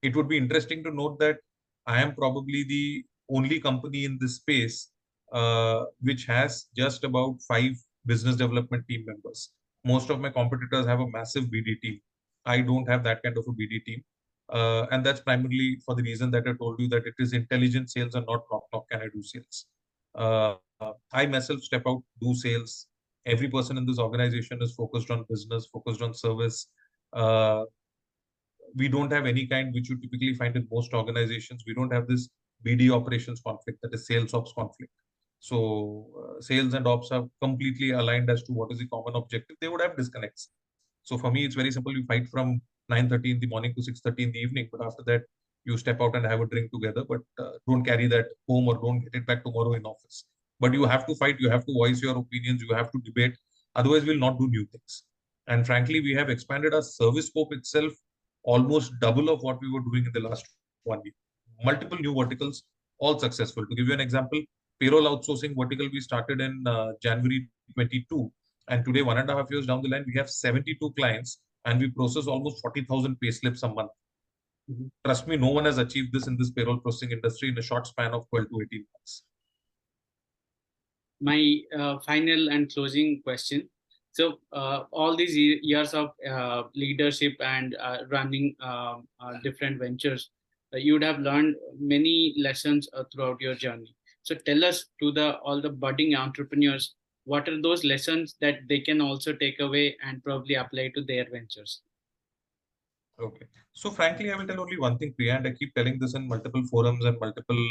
It 0.02 0.16
would 0.16 0.30
be 0.30 0.38
interesting 0.38 0.84
to 0.86 0.92
note 0.92 1.20
that 1.20 1.38
I 1.86 2.02
am 2.02 2.16
probably 2.16 2.64
the 2.64 3.04
only 3.30 3.60
company 3.60 4.06
in 4.06 4.18
this 4.20 4.36
space 4.36 4.92
uh, 5.32 5.86
which 6.02 6.26
has 6.26 6.66
just 6.76 7.04
about 7.04 7.42
five 7.48 7.72
business 8.06 8.36
development 8.36 8.86
team 8.88 9.06
members. 9.06 9.52
Most 9.86 10.10
of 10.10 10.20
my 10.20 10.30
competitors 10.30 10.86
have 10.86 11.00
a 11.00 11.10
massive 11.10 11.46
BD 11.46 11.80
team. 11.82 12.00
I 12.46 12.62
don't 12.62 12.88
have 12.90 13.04
that 13.06 13.24
kind 13.24 13.38
of 13.38 13.46
a 13.48 13.52
BD 13.52 13.84
team. 13.86 14.04
Uh, 14.50 14.86
and 14.92 15.06
that's 15.06 15.22
primarily 15.22 15.78
for 15.86 15.96
the 15.96 16.04
reason 16.04 16.30
that 16.32 16.44
I 16.46 16.54
told 16.54 16.80
you 16.80 16.90
that 16.90 17.08
it 17.08 17.14
is 17.20 17.32
intelligent 17.32 17.90
sales 17.90 18.16
and 18.16 18.26
not 18.28 18.44
knock 18.52 18.64
knock 18.74 18.84
can 18.92 19.02
I 19.02 19.08
do 19.14 19.24
sales. 19.24 19.66
Uh, 20.14 20.56
I 21.14 21.26
myself 21.28 21.62
step 21.62 21.84
out, 21.88 22.04
do 22.22 22.36
sales. 22.36 22.88
Every 23.26 23.48
person 23.48 23.78
in 23.78 23.86
this 23.86 24.00
organization 24.00 24.62
is 24.62 24.74
focused 24.74 25.10
on 25.12 25.26
business, 25.30 25.68
focused 25.72 26.02
on 26.02 26.14
service. 26.14 26.68
Uh, 27.14 27.64
we 28.76 28.88
don't 28.88 29.12
have 29.12 29.26
any 29.26 29.46
kind 29.48 29.74
which 29.74 29.90
you 29.90 29.98
typically 29.98 30.34
find 30.36 30.56
in 30.56 30.68
most 30.72 30.94
organizations. 30.94 31.64
We 31.66 31.74
don't 31.74 31.92
have 31.94 32.08
this 32.08 32.30
BD 32.66 32.92
operations 32.92 33.42
conflict, 33.46 33.80
that 33.82 33.94
is 33.94 34.06
sales 34.08 34.34
ops 34.34 34.54
conflict. 34.54 34.92
So 35.40 36.08
uh, 36.22 36.42
sales 36.42 36.74
and 36.76 36.88
ops 36.88 37.12
are 37.12 37.28
completely 37.42 37.92
aligned 37.92 38.30
as 38.30 38.44
to 38.44 38.54
what 38.54 38.72
is 38.72 38.80
the 38.80 38.88
common 38.88 39.16
objective. 39.16 39.58
They 39.60 39.68
would 39.68 39.82
have 39.82 39.98
disconnects. 39.98 40.50
So 41.04 41.18
for 41.18 41.32
me, 41.32 41.46
it's 41.46 41.56
very 41.56 41.72
simple. 41.72 41.92
You 41.92 42.06
fight 42.06 42.28
from 42.28 42.62
9.30 42.92 43.32
in 43.32 43.40
the 43.40 43.48
morning 43.48 43.74
to 43.76 43.82
6.30 43.82 44.20
in 44.20 44.32
the 44.32 44.40
evening. 44.40 44.70
But 44.72 44.86
after 44.86 45.04
that, 45.08 45.24
you 45.66 45.78
step 45.78 46.00
out 46.00 46.16
and 46.16 46.26
have 46.26 46.42
a 46.42 46.46
drink 46.46 46.72
together. 46.72 47.04
But 47.08 47.22
uh, 47.40 47.54
don't 47.68 47.84
carry 47.84 48.08
that 48.08 48.26
home 48.48 48.68
or 48.68 48.76
don't 48.76 49.00
get 49.00 49.16
it 49.16 49.26
back 49.26 49.44
tomorrow 49.44 49.74
in 49.74 49.84
office. 49.84 50.26
But 50.60 50.74
you 50.74 50.86
have 50.86 51.08
to 51.08 51.16
fight. 51.16 51.40
You 51.40 51.50
have 51.50 51.66
to 51.66 51.74
voice 51.74 52.02
your 52.02 52.18
opinions. 52.18 52.62
You 52.62 52.76
have 52.76 52.92
to 52.92 53.00
debate. 53.04 53.36
Otherwise, 53.76 54.06
we'll 54.06 54.20
not 54.20 54.38
do 54.38 54.48
new 54.48 54.66
things. 54.66 55.04
And 55.48 55.66
frankly, 55.66 56.02
we 56.02 56.14
have 56.14 56.30
expanded 56.30 56.76
our 56.76 56.84
service 56.84 57.28
scope 57.28 57.52
itself 57.52 57.94
almost 58.44 58.94
double 59.00 59.30
of 59.30 59.42
what 59.42 59.60
we 59.62 59.72
were 59.72 59.82
doing 59.82 60.06
in 60.06 60.12
the 60.14 60.28
last 60.28 60.46
one 60.84 61.02
year. 61.04 61.14
Multiple 61.64 61.98
new 61.98 62.14
verticals, 62.16 62.64
all 63.00 63.20
successful. 63.20 63.66
To 63.66 63.76
give 63.76 63.88
you 63.88 63.94
an 63.94 64.00
example, 64.00 64.42
payroll 64.80 65.04
outsourcing 65.04 65.56
vertical 65.56 65.90
we 65.92 66.00
started 66.00 66.42
in 66.42 66.64
uh, 66.68 66.94
January 67.02 67.48
22. 67.76 68.32
And 68.70 68.86
today, 68.86 69.02
one 69.02 69.18
and 69.18 69.30
a 69.30 69.36
half 69.36 69.52
years 69.52 69.68
down 69.68 69.82
the 69.82 69.90
line, 69.90 70.06
we 70.08 70.18
have 70.18 70.30
72 70.30 70.94
clients 70.98 71.40
and 71.66 71.80
we 71.80 71.90
process 71.90 72.28
almost 72.28 72.62
40,000 72.62 73.20
pay 73.20 73.32
slips 73.32 73.64
a 73.64 73.68
month. 73.68 73.92
Mm-hmm. 74.70 74.88
Trust 75.06 75.28
me, 75.28 75.38
no 75.38 75.50
one 75.50 75.66
has 75.66 75.78
achieved 75.78 76.14
this 76.14 76.28
in 76.28 76.38
this 76.38 76.52
payroll 76.52 76.78
processing 76.78 77.12
industry 77.12 77.50
in 77.50 77.58
a 77.58 77.62
short 77.62 77.88
span 77.88 78.14
of 78.14 78.28
12 78.30 78.50
to 78.50 78.62
18 78.62 78.86
months. 78.94 79.24
My 81.20 81.60
uh, 81.78 82.00
final 82.00 82.50
and 82.50 82.74
closing 82.74 83.22
question 83.24 83.70
so 84.14 84.40
uh, 84.52 84.84
all 84.92 85.16
these 85.16 85.36
years 85.36 85.94
of 85.94 86.12
uh, 86.30 86.64
leadership 86.76 87.34
and 87.40 87.76
uh, 87.80 88.00
running 88.10 88.56
um, 88.62 89.08
uh, 89.20 89.34
different 89.44 89.80
ventures 89.80 90.32
uh, 90.74 90.78
you 90.78 90.94
would 90.94 91.04
have 91.04 91.20
learned 91.20 91.56
many 91.80 92.34
lessons 92.38 92.88
uh, 92.94 93.04
throughout 93.12 93.40
your 93.42 93.56
journey. 93.56 93.94
So 94.24 94.36
tell 94.36 94.64
us 94.64 94.86
to 95.02 95.12
the 95.12 95.38
all 95.40 95.62
the 95.62 95.70
budding 95.70 96.16
entrepreneurs 96.16 96.96
what 97.26 97.48
are 97.48 97.62
those 97.62 97.84
lessons 97.84 98.36
that 98.42 98.68
they 98.68 98.80
can 98.80 99.00
also 99.00 99.32
take 99.34 99.60
away 99.60 99.96
and 100.04 100.24
probably 100.24 100.56
apply 100.56 100.92
to 100.96 101.04
their 101.04 101.26
ventures? 101.30 101.82
Okay. 103.22 103.46
So 103.74 103.92
frankly 103.92 104.32
i 104.32 104.36
will 104.36 104.48
tell 104.48 104.60
only 104.60 104.78
one 104.78 104.98
thing 104.98 105.14
priya 105.18 105.36
and 105.36 105.48
i 105.48 105.52
keep 105.52 105.74
telling 105.76 106.00
this 106.00 106.16
in 106.16 106.28
multiple 106.28 106.64
forums 106.70 107.06
and 107.06 107.20
multiple 107.20 107.66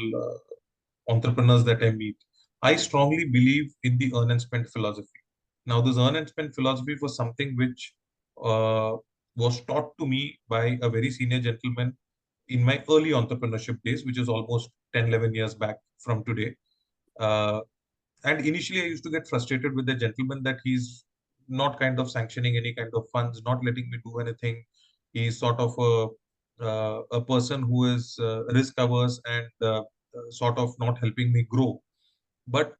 entrepreneurs 1.09 1.65
that 1.65 1.83
i 1.83 1.91
meet. 1.91 2.17
I 2.63 2.77
strongly 2.77 3.25
believe 3.25 3.75
in 3.83 3.99
the 3.99 4.13
earn 4.15 4.31
and 4.31 4.41
spend 4.41 4.69
philosophy 4.71 5.20
now, 5.71 5.81
this 5.81 5.97
earn 5.97 6.17
and 6.17 6.29
spend 6.29 6.53
philosophy 6.53 6.97
was 7.01 7.15
something 7.15 7.57
which 7.57 7.95
uh, 8.45 8.97
was 9.37 9.61
taught 9.67 9.97
to 9.99 10.07
me 10.07 10.39
by 10.49 10.79
a 10.83 10.89
very 10.91 11.11
senior 11.13 11.39
gentleman 11.39 11.97
in 12.49 12.65
my 12.65 12.83
early 12.91 13.11
entrepreneurship 13.11 13.79
days, 13.85 14.05
which 14.05 14.19
is 14.19 14.29
almost 14.29 14.71
10, 14.95 15.07
11 15.09 15.33
years 15.33 15.55
back 15.55 15.77
from 16.01 16.25
today. 16.25 16.57
Uh, 17.21 17.61
and 18.25 18.45
initially, 18.45 18.83
I 18.83 18.87
used 18.87 19.05
to 19.05 19.11
get 19.11 19.29
frustrated 19.29 19.77
with 19.77 19.87
the 19.87 19.95
gentleman 19.95 20.43
that 20.43 20.59
he's 20.65 21.05
not 21.49 21.79
kind 21.79 22.01
of 22.01 22.11
sanctioning 22.11 22.57
any 22.57 22.75
kind 22.75 22.91
of 22.95 23.05
funds, 23.13 23.41
not 23.47 23.65
letting 23.65 23.89
me 23.91 23.99
do 24.05 24.19
anything. 24.19 24.65
He's 25.13 25.39
sort 25.39 25.61
of 25.61 25.75
a 25.79 26.09
uh, 26.61 27.03
a 27.13 27.21
person 27.23 27.63
who 27.63 27.87
is 27.95 28.19
uh, 28.21 28.45
risk 28.59 28.75
averse 28.77 29.19
and 29.27 29.49
uh, 29.63 29.83
sort 30.31 30.59
of 30.59 30.75
not 30.79 30.99
helping 30.99 31.33
me 31.33 31.47
grow. 31.49 31.81
But 32.47 32.75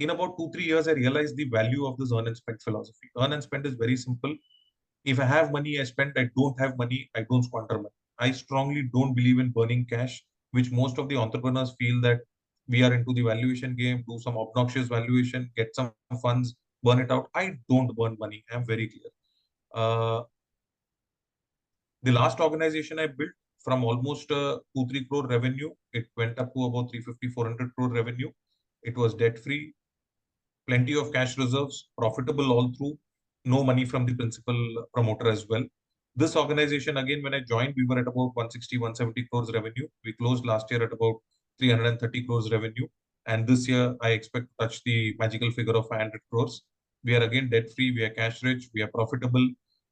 in 0.00 0.10
about 0.10 0.36
two, 0.38 0.50
three 0.52 0.64
years, 0.64 0.88
I 0.88 0.92
realized 0.92 1.36
the 1.36 1.44
value 1.44 1.86
of 1.86 1.96
this 1.98 2.10
earn 2.12 2.26
and 2.26 2.36
spend 2.36 2.60
philosophy. 2.62 3.10
Earn 3.18 3.34
and 3.34 3.42
spend 3.42 3.66
is 3.66 3.74
very 3.74 3.96
simple. 3.96 4.34
If 5.04 5.20
I 5.20 5.24
have 5.24 5.52
money, 5.52 5.78
I 5.78 5.84
spend. 5.84 6.12
I 6.16 6.30
don't 6.36 6.58
have 6.58 6.78
money, 6.78 7.10
I 7.14 7.24
don't 7.30 7.42
squander 7.42 7.76
money. 7.76 8.00
I 8.18 8.30
strongly 8.32 8.88
don't 8.94 9.14
believe 9.14 9.38
in 9.38 9.50
burning 9.50 9.86
cash, 9.86 10.24
which 10.52 10.70
most 10.72 10.98
of 10.98 11.08
the 11.08 11.16
entrepreneurs 11.16 11.74
feel 11.78 12.00
that 12.02 12.20
we 12.68 12.82
are 12.82 12.94
into 12.94 13.12
the 13.12 13.22
valuation 13.22 13.76
game, 13.76 14.04
do 14.08 14.18
some 14.18 14.38
obnoxious 14.38 14.88
valuation, 14.88 15.50
get 15.56 15.74
some 15.74 15.92
funds, 16.22 16.54
burn 16.82 17.00
it 17.00 17.10
out. 17.10 17.28
I 17.34 17.56
don't 17.68 17.94
burn 17.96 18.16
money. 18.18 18.44
I'm 18.50 18.64
very 18.64 18.88
clear. 18.88 19.10
Uh, 19.74 20.22
the 22.02 22.12
last 22.12 22.40
organization 22.40 22.98
I 22.98 23.06
built 23.06 23.30
from 23.62 23.84
almost 23.84 24.30
uh, 24.30 24.58
2 24.74 24.86
3 24.88 25.04
crore 25.04 25.26
revenue, 25.26 25.70
it 25.92 26.06
went 26.16 26.38
up 26.38 26.54
to 26.54 26.64
about 26.64 26.90
350 26.90 27.28
400 27.28 27.74
crore 27.74 27.92
revenue. 27.92 28.30
It 28.82 28.96
was 28.96 29.14
debt 29.14 29.38
free, 29.38 29.74
plenty 30.70 30.96
of 30.96 31.12
cash 31.12 31.36
reserves, 31.36 31.88
profitable 31.98 32.52
all 32.52 32.72
through, 32.76 32.96
no 33.44 33.64
money 33.64 33.84
from 33.84 34.06
the 34.06 34.14
principal 34.14 34.58
promoter 34.94 35.28
as 35.28 35.44
well. 35.48 35.64
This 36.14 36.36
organization, 36.36 36.96
again, 36.96 37.24
when 37.24 37.34
I 37.34 37.40
joined, 37.40 37.74
we 37.76 37.86
were 37.86 37.98
at 37.98 38.06
about 38.12 38.30
160, 38.36 38.78
170 38.78 39.26
crores 39.30 39.50
revenue. 39.52 39.88
We 40.04 40.12
closed 40.12 40.46
last 40.46 40.70
year 40.70 40.84
at 40.84 40.92
about 40.92 41.16
330 41.58 42.22
crores 42.24 42.52
revenue. 42.52 42.86
And 43.26 43.48
this 43.48 43.66
year, 43.68 43.96
I 44.00 44.10
expect 44.10 44.46
to 44.46 44.64
touch 44.64 44.82
the 44.84 45.16
magical 45.18 45.50
figure 45.50 45.76
of 45.76 45.88
500 45.88 46.20
crores. 46.30 46.62
We 47.02 47.16
are 47.16 47.22
again 47.22 47.50
debt 47.50 47.66
free, 47.74 47.90
we 47.90 48.04
are 48.04 48.10
cash 48.10 48.42
rich, 48.44 48.68
we 48.72 48.82
are 48.82 48.92
profitable, 48.94 49.48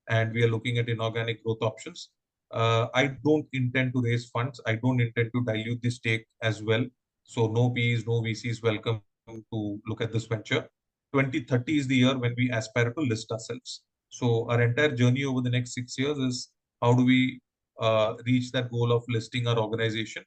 and 0.09 0.33
we 0.33 0.45
are 0.45 0.49
looking 0.49 0.79
at 0.79 0.89
inorganic 0.89 1.43
growth 1.43 1.63
options. 1.63 2.11
Uh, 2.53 2.87
I 2.95 3.07
don't 3.25 3.47
intend 3.53 3.95
to 3.95 4.03
raise 4.03 4.27
funds. 4.27 4.61
I 4.65 4.77
don't 4.77 5.01
intend 5.01 5.31
to 5.35 5.45
dilute 5.45 5.83
the 5.83 5.91
stake 5.91 6.27
as 6.41 6.63
well. 6.63 6.85
So 7.25 7.49
no 7.49 7.71
PEs, 7.71 8.07
no 8.07 8.23
VCs 8.23 8.63
welcome 8.63 9.03
to 9.29 9.81
look 9.87 10.01
at 10.01 10.13
this 10.13 10.27
venture. 10.27 10.69
2030 11.13 11.79
is 11.79 11.87
the 11.87 11.97
year 11.97 12.19
when 12.19 12.35
we 12.37 12.51
aspire 12.51 12.93
to 12.93 13.01
list 13.01 13.31
ourselves. 13.31 13.83
So 14.11 14.49
our 14.51 14.63
entire 14.63 14.95
journey 14.95 15.25
over 15.25 15.41
the 15.41 15.51
next 15.51 15.75
six 15.75 15.99
years 15.99 16.19
is 16.19 16.51
how 16.83 16.95
do 16.95 17.05
we 17.05 17.41
uh, 17.81 18.15
reach 18.27 18.51
that 18.53 18.71
goal 18.71 18.93
of 18.93 19.05
listing 19.09 19.47
our 19.47 19.59
organization? 19.59 20.25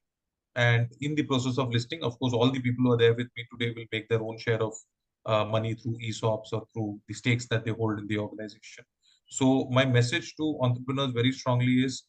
And 0.54 0.88
in 1.00 1.14
the 1.14 1.22
process 1.22 1.58
of 1.58 1.70
listing, 1.70 2.02
of 2.02 2.18
course, 2.18 2.32
all 2.32 2.50
the 2.50 2.60
people 2.60 2.84
who 2.84 2.92
are 2.92 2.98
there 2.98 3.14
with 3.14 3.28
me 3.36 3.46
today 3.52 3.72
will 3.76 3.86
make 3.92 4.08
their 4.08 4.22
own 4.22 4.38
share 4.38 4.62
of 4.62 4.74
uh, 5.24 5.44
money 5.44 5.74
through 5.74 5.98
ESOPs 5.98 6.52
or 6.52 6.64
through 6.72 7.00
the 7.08 7.14
stakes 7.14 7.46
that 7.48 7.64
they 7.64 7.70
hold 7.70 7.98
in 7.98 8.06
the 8.06 8.18
organization. 8.18 8.84
So 9.28 9.68
my 9.70 9.84
message 9.84 10.34
to 10.36 10.58
entrepreneurs 10.60 11.12
very 11.12 11.32
strongly 11.32 11.84
is 11.84 12.04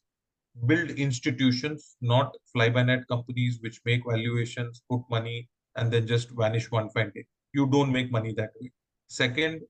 build 0.65 0.89
institutions, 0.91 1.95
not 2.01 2.35
fly-by-night 2.51 3.07
companies 3.07 3.59
which 3.61 3.79
make 3.85 4.01
valuations, 4.05 4.83
put 4.89 5.01
money, 5.09 5.47
and 5.75 5.91
then 5.91 6.07
just 6.07 6.29
vanish 6.31 6.69
one 6.71 6.89
fine 6.89 7.11
day. 7.13 7.25
You 7.53 7.67
don't 7.67 7.91
make 7.91 8.11
money 8.11 8.33
that 8.37 8.51
way. 8.59 8.71
Second, 9.07 9.61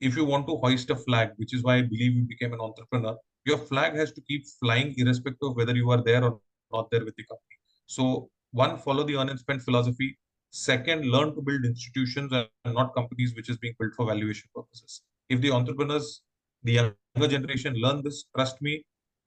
if 0.00 0.16
you 0.16 0.24
want 0.24 0.46
to 0.46 0.56
hoist 0.56 0.90
a 0.90 0.96
flag, 0.96 1.30
which 1.36 1.54
is 1.54 1.62
why 1.62 1.76
I 1.76 1.82
believe 1.82 2.14
you 2.14 2.22
became 2.22 2.52
an 2.52 2.60
entrepreneur, 2.60 3.16
your 3.44 3.58
flag 3.58 3.94
has 3.96 4.12
to 4.12 4.20
keep 4.22 4.46
flying 4.60 4.94
irrespective 4.96 5.50
of 5.50 5.56
whether 5.56 5.74
you 5.74 5.90
are 5.90 6.02
there 6.02 6.24
or 6.24 6.40
not 6.72 6.90
there 6.90 7.04
with 7.04 7.16
the 7.16 7.24
company. 7.24 7.56
So 7.86 8.28
one, 8.52 8.78
follow 8.78 9.04
the 9.04 9.16
earn 9.16 9.28
and 9.28 9.38
spend 9.38 9.62
philosophy. 9.62 10.18
Second, 10.50 11.04
learn 11.06 11.34
to 11.34 11.42
build 11.42 11.64
institutions 11.64 12.32
and 12.32 12.74
not 12.74 12.94
companies 12.94 13.34
which 13.34 13.50
is 13.50 13.58
being 13.58 13.74
built 13.78 13.94
for 13.94 14.06
valuation 14.06 14.48
purposes. 14.54 15.02
If 15.28 15.40
the 15.40 15.50
entrepreneurs, 15.50 16.22
the 16.62 16.72
younger 16.72 17.28
generation 17.28 17.74
learn 17.74 18.02
this, 18.02 18.24
trust 18.34 18.60
me, 18.62 18.84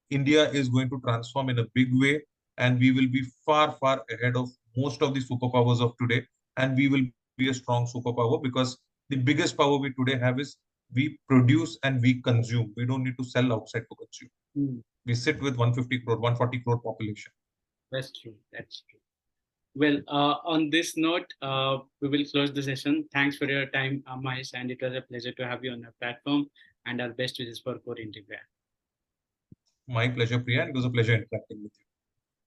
India 0.10 0.50
is 0.50 0.70
going 0.70 0.90
to 0.90 1.00
transform 1.06 1.50
in 1.50 1.60
a 1.60 1.66
big 1.74 1.90
way 1.94 2.22
and 2.58 2.80
we 2.80 2.92
will 2.92 3.08
be 3.08 3.24
far, 3.46 3.72
far 3.74 4.04
ahead 4.12 4.36
of 4.36 4.50
most 4.76 5.02
of 5.02 5.14
the 5.14 5.20
superpowers 5.20 5.82
of 5.82 5.96
today. 5.98 6.26
And 6.58 6.76
we 6.76 6.88
will 6.88 7.06
be 7.38 7.50
a 7.50 7.54
strong 7.54 7.88
superpower 7.88 8.42
because 8.42 8.78
the 9.10 9.18
biggest 9.18 9.58
power 9.58 9.78
we 9.78 9.94
today 9.94 10.18
have 10.18 10.40
is 10.40 10.58
we 10.94 11.18
produce 11.28 11.78
and 11.84 12.02
we 12.02 12.22
consume. 12.22 12.74
We 12.76 12.86
don't 12.86 13.04
need 13.04 13.18
to 13.18 13.24
sell 13.24 13.52
outside 13.54 13.84
to 13.90 13.96
consume. 13.96 14.30
Mm. 14.58 14.84
We 15.06 15.16
sit 15.16 15.42
with 15.42 15.58
150 15.58 16.00
crore, 16.06 16.18
140 16.18 16.60
crore 16.60 16.80
population. 16.80 17.32
That's 17.92 18.12
true. 18.12 18.36
That's 18.52 18.84
true. 18.90 19.00
Well, 19.74 20.02
uh, 20.08 20.36
on 20.46 20.70
this 20.70 20.98
note, 20.98 21.28
uh, 21.42 21.80
we 22.02 22.10
will 22.10 22.26
close 22.26 22.52
the 22.52 22.62
session. 22.62 23.08
Thanks 23.14 23.38
for 23.38 23.46
your 23.46 23.68
time, 23.68 24.04
uh, 24.06 24.18
Mahesh, 24.18 24.52
and 24.54 24.70
it 24.70 24.82
was 24.82 24.94
a 24.94 25.02
pleasure 25.02 25.32
to 25.32 25.48
have 25.48 25.64
you 25.64 25.72
on 25.72 25.86
our 25.86 25.94
platform. 26.02 26.48
And 26.86 27.00
our 27.00 27.10
best 27.10 27.38
wishes 27.40 27.60
for 27.60 27.78
Core 27.80 27.96
Integra. 27.96 28.40
My 29.88 30.08
pleasure, 30.08 30.40
Priya. 30.40 30.66
It 30.68 30.74
was 30.74 30.86
a 30.86 30.90
pleasure 30.90 31.14
interacting 31.14 31.64
with 31.64 31.74
you. 31.80 31.86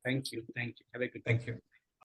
Thank 0.04 0.32
you. 0.32 0.44
Thank 0.56 0.80
you. 0.80 0.86
Have 0.92 1.02
a 1.02 1.06
good 1.06 1.24
day. 1.24 1.36
Thank 1.36 1.46
you. 1.46 1.60